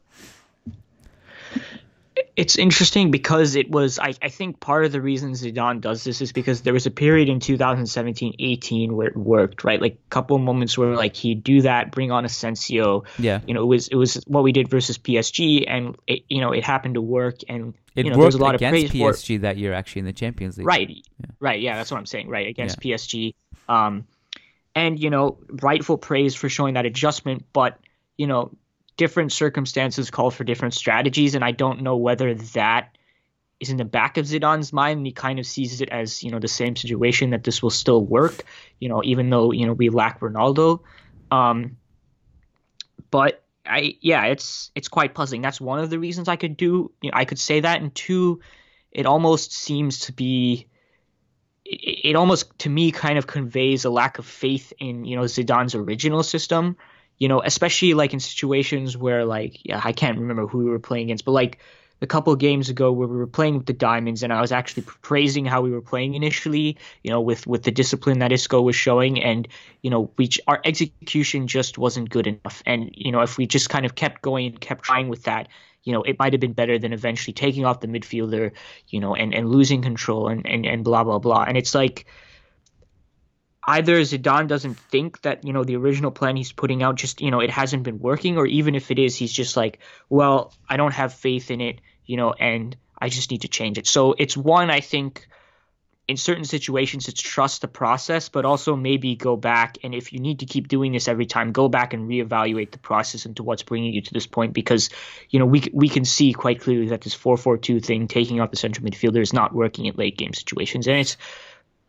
[2.36, 6.22] It's interesting because it was I, I think part of the reason Zidane does this
[6.22, 10.38] is because there was a period in 2017-18 where it worked right like a couple
[10.40, 13.42] moments where like he'd do that bring on Asensio Yeah.
[13.46, 16.52] you know it was it was what we did versus PSG and it, you know
[16.52, 19.14] it happened to work and It you know worked a lot of against praise for.
[19.14, 20.66] PSG that year, actually, in the Champions League.
[20.68, 20.90] Right.
[20.90, 21.26] Yeah.
[21.40, 21.62] Right.
[21.62, 22.28] Yeah, that's what I'm saying.
[22.30, 23.36] Right against PSG.
[23.70, 24.06] Um,
[24.76, 27.78] and you know, rightful praise for showing that adjustment, but
[28.18, 28.52] you know,
[28.98, 32.98] different circumstances call for different strategies, and I don't know whether that
[33.60, 36.39] is in the back of Zidane's mind, he kind of sees it as you know
[36.39, 38.44] the same situation that this will still work.
[38.80, 40.82] You know, even though you know we lack Ronaldo.
[41.32, 41.78] Um,
[43.10, 45.41] but I yeah, it's it's quite puzzling.
[45.41, 46.91] That's one of the reasons I could do.
[47.02, 48.41] You know, I could say that, and two,
[48.91, 50.68] it almost seems to be.
[51.66, 55.76] It almost to me kind of conveys a lack of faith in you know Zidane's
[55.76, 56.76] original system.
[57.24, 60.80] You know, especially like in situations where like yeah, I can't remember who we were
[60.80, 61.59] playing against, but like
[62.01, 64.84] a couple games ago where we were playing with the diamonds and I was actually
[65.01, 68.76] praising how we were playing initially, you know, with with the discipline that Isco was
[68.76, 69.47] showing and
[69.82, 73.69] you know, we our execution just wasn't good enough and you know, if we just
[73.69, 75.47] kind of kept going and kept trying with that,
[75.84, 78.51] you know, it might have been better than eventually taking off the midfielder,
[78.89, 81.45] you know, and and losing control and and and blah blah blah.
[81.47, 82.05] And it's like
[83.66, 87.32] either Zidane doesn't think that you know the original plan he's putting out just you
[87.32, 90.78] know it hasn't been working, or even if it is, he's just like, well, I
[90.78, 93.88] don't have faith in it, you know, and I just need to change it.
[93.88, 95.28] So it's one I think
[96.05, 100.20] in certain situations it's trust the process, but also maybe go back and if you
[100.20, 103.64] need to keep doing this every time, go back and reevaluate the process into what's
[103.64, 104.89] bringing you to this point because
[105.30, 108.41] you know we we can see quite clearly that this four four two thing taking
[108.41, 111.16] out the central midfielder is not working in late game situations, and it's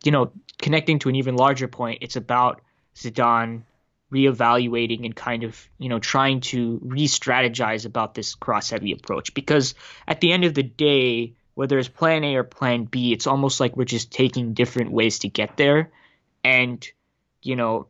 [0.05, 2.61] you know, connecting to an even larger point, it's about
[2.95, 3.63] Zidane
[4.11, 9.33] reevaluating and kind of, you know, trying to re-strategize about this cross-heavy approach.
[9.33, 9.75] Because
[10.07, 13.59] at the end of the day, whether it's plan A or plan B, it's almost
[13.59, 15.91] like we're just taking different ways to get there.
[16.43, 16.87] And,
[17.41, 17.87] you know,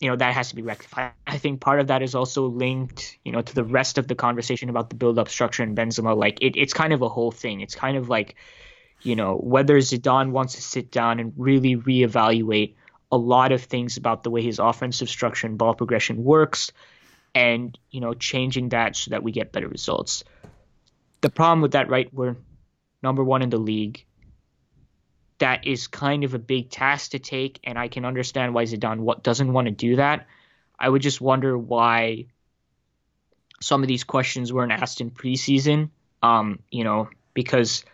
[0.00, 1.12] you know, that has to be rectified.
[1.26, 4.14] I think part of that is also linked, you know, to the rest of the
[4.14, 6.16] conversation about the build-up structure and Benzema.
[6.16, 7.60] Like it, it's kind of a whole thing.
[7.60, 8.34] It's kind of like
[9.02, 12.74] you know, whether Zidane wants to sit down and really reevaluate
[13.12, 16.72] a lot of things about the way his offensive structure and ball progression works
[17.34, 20.24] and, you know, changing that so that we get better results.
[21.20, 22.36] The problem with that, right, we're
[23.02, 24.04] number one in the league.
[25.38, 29.00] That is kind of a big task to take, and I can understand why Zidane
[29.00, 30.26] what doesn't want to do that.
[30.78, 32.26] I would just wonder why
[33.60, 35.90] some of these questions weren't asked in preseason.
[36.22, 37.84] Um, you know, because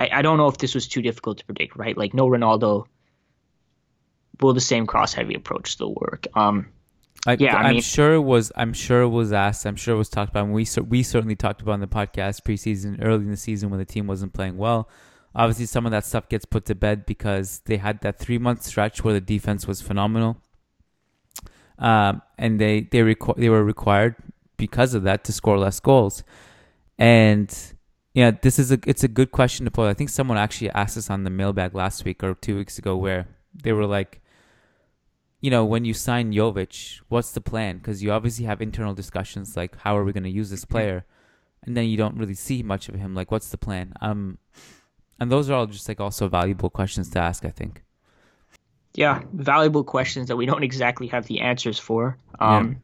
[0.00, 1.96] I, I don't know if this was too difficult to predict, right?
[1.96, 2.86] Like no Ronaldo.
[4.40, 6.26] Will the same cross heavy approach still work?
[6.34, 6.68] Um,
[7.26, 8.52] I, Yeah, I I'm mean- sure it was.
[8.56, 9.66] I'm sure it was asked.
[9.66, 10.44] I'm sure it was talked about.
[10.44, 13.78] And we we certainly talked about in the podcast preseason, early in the season when
[13.80, 14.88] the team wasn't playing well.
[15.34, 18.62] Obviously, some of that stuff gets put to bed because they had that three month
[18.62, 20.40] stretch where the defense was phenomenal,
[21.78, 24.14] um, and they they requ- they were required
[24.56, 26.22] because of that to score less goals.
[26.98, 27.54] And
[28.18, 29.88] yeah, this is a it's a good question to pose.
[29.88, 32.96] I think someone actually asked us on the mailbag last week or two weeks ago
[32.96, 34.20] where they were like,
[35.40, 37.78] you know, when you sign Jovic, what's the plan?
[37.78, 41.04] Because you obviously have internal discussions like, how are we going to use this player?
[41.62, 43.14] And then you don't really see much of him.
[43.14, 43.92] Like, what's the plan?
[44.00, 44.38] Um,
[45.20, 47.44] and those are all just like also valuable questions to ask.
[47.44, 47.84] I think.
[48.94, 52.18] yeah, valuable questions that we don't exactly have the answers for.
[52.40, 52.82] Um,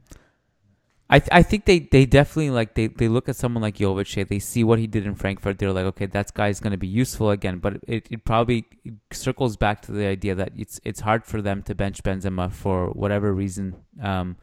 [1.10, 4.26] I th- I think they, they definitely like they, they look at someone like Jovic,
[4.26, 5.58] they- see what he did in Frankfurt.
[5.58, 7.58] They're like, okay, that guy's going to be useful again.
[7.58, 8.64] But it, it probably
[9.12, 12.88] circles back to the idea that it's it's hard for them to bench Benzema for
[12.88, 14.36] whatever reason, um,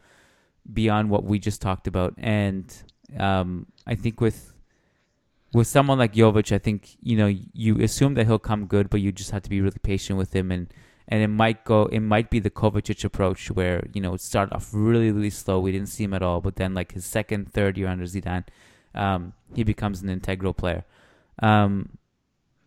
[0.72, 2.14] beyond what we just talked about.
[2.18, 2.72] And
[3.18, 4.52] um, I think with
[5.52, 9.00] with someone like Jovic, I think you know you assume that he'll come good, but
[9.00, 10.72] you just have to be really patient with him and.
[11.08, 11.86] And it might go.
[11.86, 15.58] It might be the Kovacic approach, where you know it started off really, really slow.
[15.60, 18.44] We didn't see him at all, but then like his second, third year under Zidane,
[18.94, 20.84] um, he becomes an integral player.
[21.42, 21.98] Um,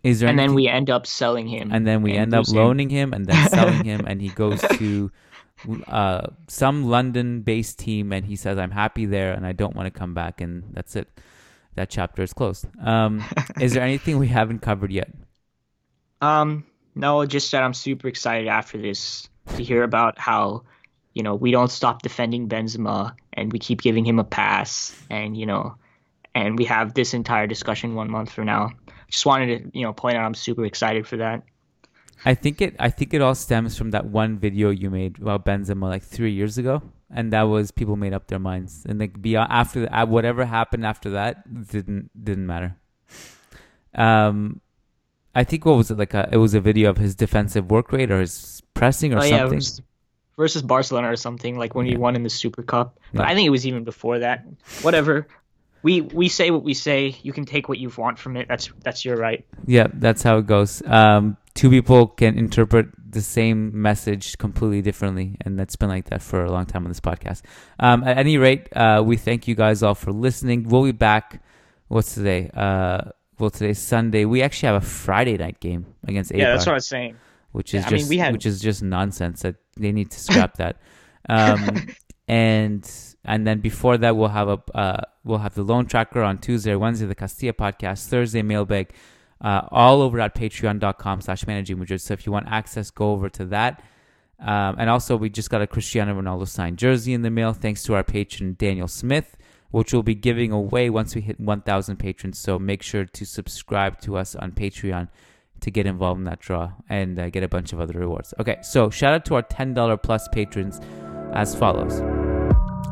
[0.03, 1.71] is there and then we end up selling him.
[1.73, 4.61] and then we and end up loaning him and then selling him and he goes
[4.61, 5.11] to
[5.88, 9.88] uh, some london based team and he says i'm happy there and i don't want
[9.91, 11.07] to come back and that's it
[11.75, 13.23] that chapter is closed um,
[13.59, 15.09] is there anything we haven't covered yet
[16.21, 16.65] Um,
[16.95, 20.63] no, just that I'm super excited after this to hear about how,
[21.13, 25.37] you know, we don't stop defending Benzema and we keep giving him a pass and,
[25.37, 25.75] you know,
[26.33, 28.71] and we have this entire discussion one month from now.
[29.09, 31.43] Just wanted to, you know, point out I'm super excited for that.
[32.23, 35.43] i think it i think it all stems from that one video you made about
[35.45, 39.21] benzema like three years ago and that was people made up their minds, and like
[39.21, 42.75] beyond after uh, whatever happened after that didn't didn't matter.
[43.93, 44.61] Um,
[45.36, 46.13] I think what was it like?
[46.13, 49.21] A, it was a video of his defensive work rate or his pressing or Oh
[49.21, 49.38] something.
[49.38, 49.81] yeah, was
[50.38, 52.99] versus Barcelona or something like when he won in the Super Cup.
[53.13, 53.29] But Yeah.
[53.31, 54.45] I think it was even before that.
[54.81, 55.27] Whatever.
[55.83, 57.15] We we say what we say.
[57.21, 58.47] You can take what you want from it.
[58.47, 59.45] That's that's your right.
[59.67, 60.81] Yeah, that's how it goes.
[60.88, 66.23] Um, two people can interpret the same message completely differently, and that's been like that
[66.23, 67.43] for a long time on this podcast.
[67.79, 70.63] Um, at any rate, uh, we thank you guys all for listening.
[70.67, 71.41] We'll be back.
[71.88, 72.49] What's today?
[72.51, 74.25] Uh, well, today's Sunday.
[74.25, 77.15] We actually have a Friday night game against Yeah, that's what I was saying.
[77.51, 79.41] which is Yeah, I mean, just had- which is just nonsense.
[79.41, 80.77] That they need to scrap that.
[81.27, 81.88] Um,
[82.27, 82.91] and
[83.23, 86.71] and then before that, we'll have a uh, we'll have the loan tracker on Tuesday
[86.73, 88.91] or Wednesday, the Castilla podcast, Thursday mailbag,
[89.41, 91.99] uh, all over at patreon.com slash managing Madrid.
[92.01, 93.83] So if you want access, go over to that.
[94.39, 97.81] Um, and also, we just got a Cristiano Ronaldo signed jersey in the mail, thanks
[97.83, 99.36] to our patron Daniel Smith,
[99.76, 102.39] which we'll be giving away once we hit 1,000 patrons.
[102.39, 105.09] So make sure to subscribe to us on Patreon
[105.59, 108.34] to get involved in that draw and uh, get a bunch of other rewards.
[108.39, 110.80] Okay, so shout out to our $10 plus patrons
[111.34, 112.01] as follows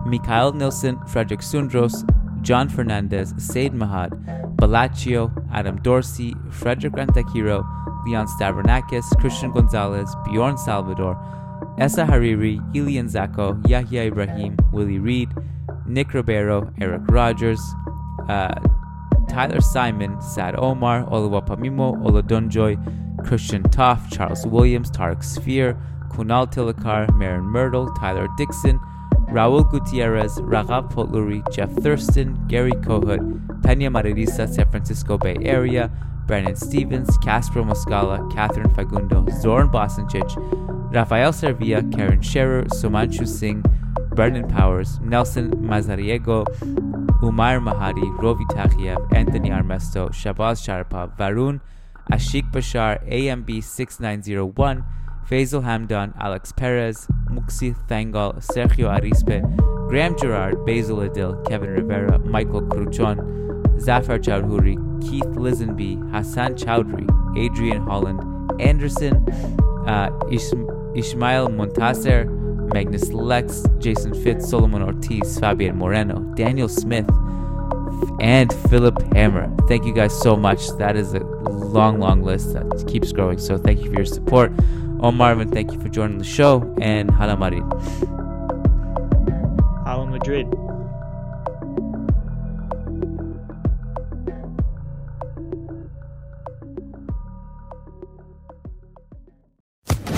[0.06, 2.04] Mikhail Nilsson, Frederick Sundros,
[2.42, 4.12] John Fernandez, Said Mahad,
[4.58, 7.64] Balaccio, Adam Dorsey, Frederick Rantakiro,
[8.06, 11.18] Leon Stavronakis, Christian Gonzalez, Bjorn Salvador,
[11.78, 15.30] Essa Hariri, Ilian Zako, Yahya Ibrahim, Willie Reed,
[15.86, 17.62] Nick Ribeiro, Eric Rogers,
[18.30, 18.56] uh,
[19.30, 25.78] Tyler Simon, Sad Omar, Oluwapamimo, Olodunjoy, Christian Toff, Charles Williams, Tarek Sphere,
[26.10, 28.80] Kunal Tilakar, Marin Myrtle, Tyler Dixon,
[29.30, 35.90] Raul Gutierrez, Raghav Potluri, Jeff Thurston, Gary Kohut, Pena Maririsa, San Francisco Bay Area,
[36.28, 40.32] Brandon Stevens, Casper Moscala, Catherine Fagundo, Zoran Bosancic,
[40.94, 43.64] Rafael Servia, Karen Scherer, Sumanchu Singh,
[44.16, 46.46] Brendan Powers, Nelson Mazariego,
[47.24, 51.62] Umar Mahadi, Rovi Takhiev, Anthony Armesto, Shabazz Sharpa, Varun,
[52.12, 54.84] Ashik Bashar, AMB 6901,
[55.30, 59.42] Faisal Hamdan, Alex Perez, Muxi Thangal, Sergio Arispe,
[59.90, 67.08] Graham Gerard, Basil Adil, Kevin Rivera, Michael Kruchon, Zafar Chowdhury, Keith Lisenby, Hassan Chowdhury,
[67.38, 68.20] Adrian Holland,
[68.62, 69.28] Anderson,
[69.88, 70.54] uh, Ish-
[70.96, 72.28] Ishmael Montaser,
[72.74, 77.08] Magnus Lex, Jason Fitz, Solomon Ortiz, Fabian Moreno, Daniel Smith,
[78.20, 79.54] and Philip Hammer.
[79.68, 80.68] Thank you guys so much.
[80.80, 83.38] That is a long, long list that keeps growing.
[83.38, 84.52] So thank you for your support.
[85.02, 86.74] Om Arvind, thank you for joining the show.
[86.82, 87.64] And Hala Madrid.
[89.86, 90.48] Hala Madrid.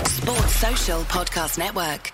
[0.07, 2.13] Sports Social Podcast Network.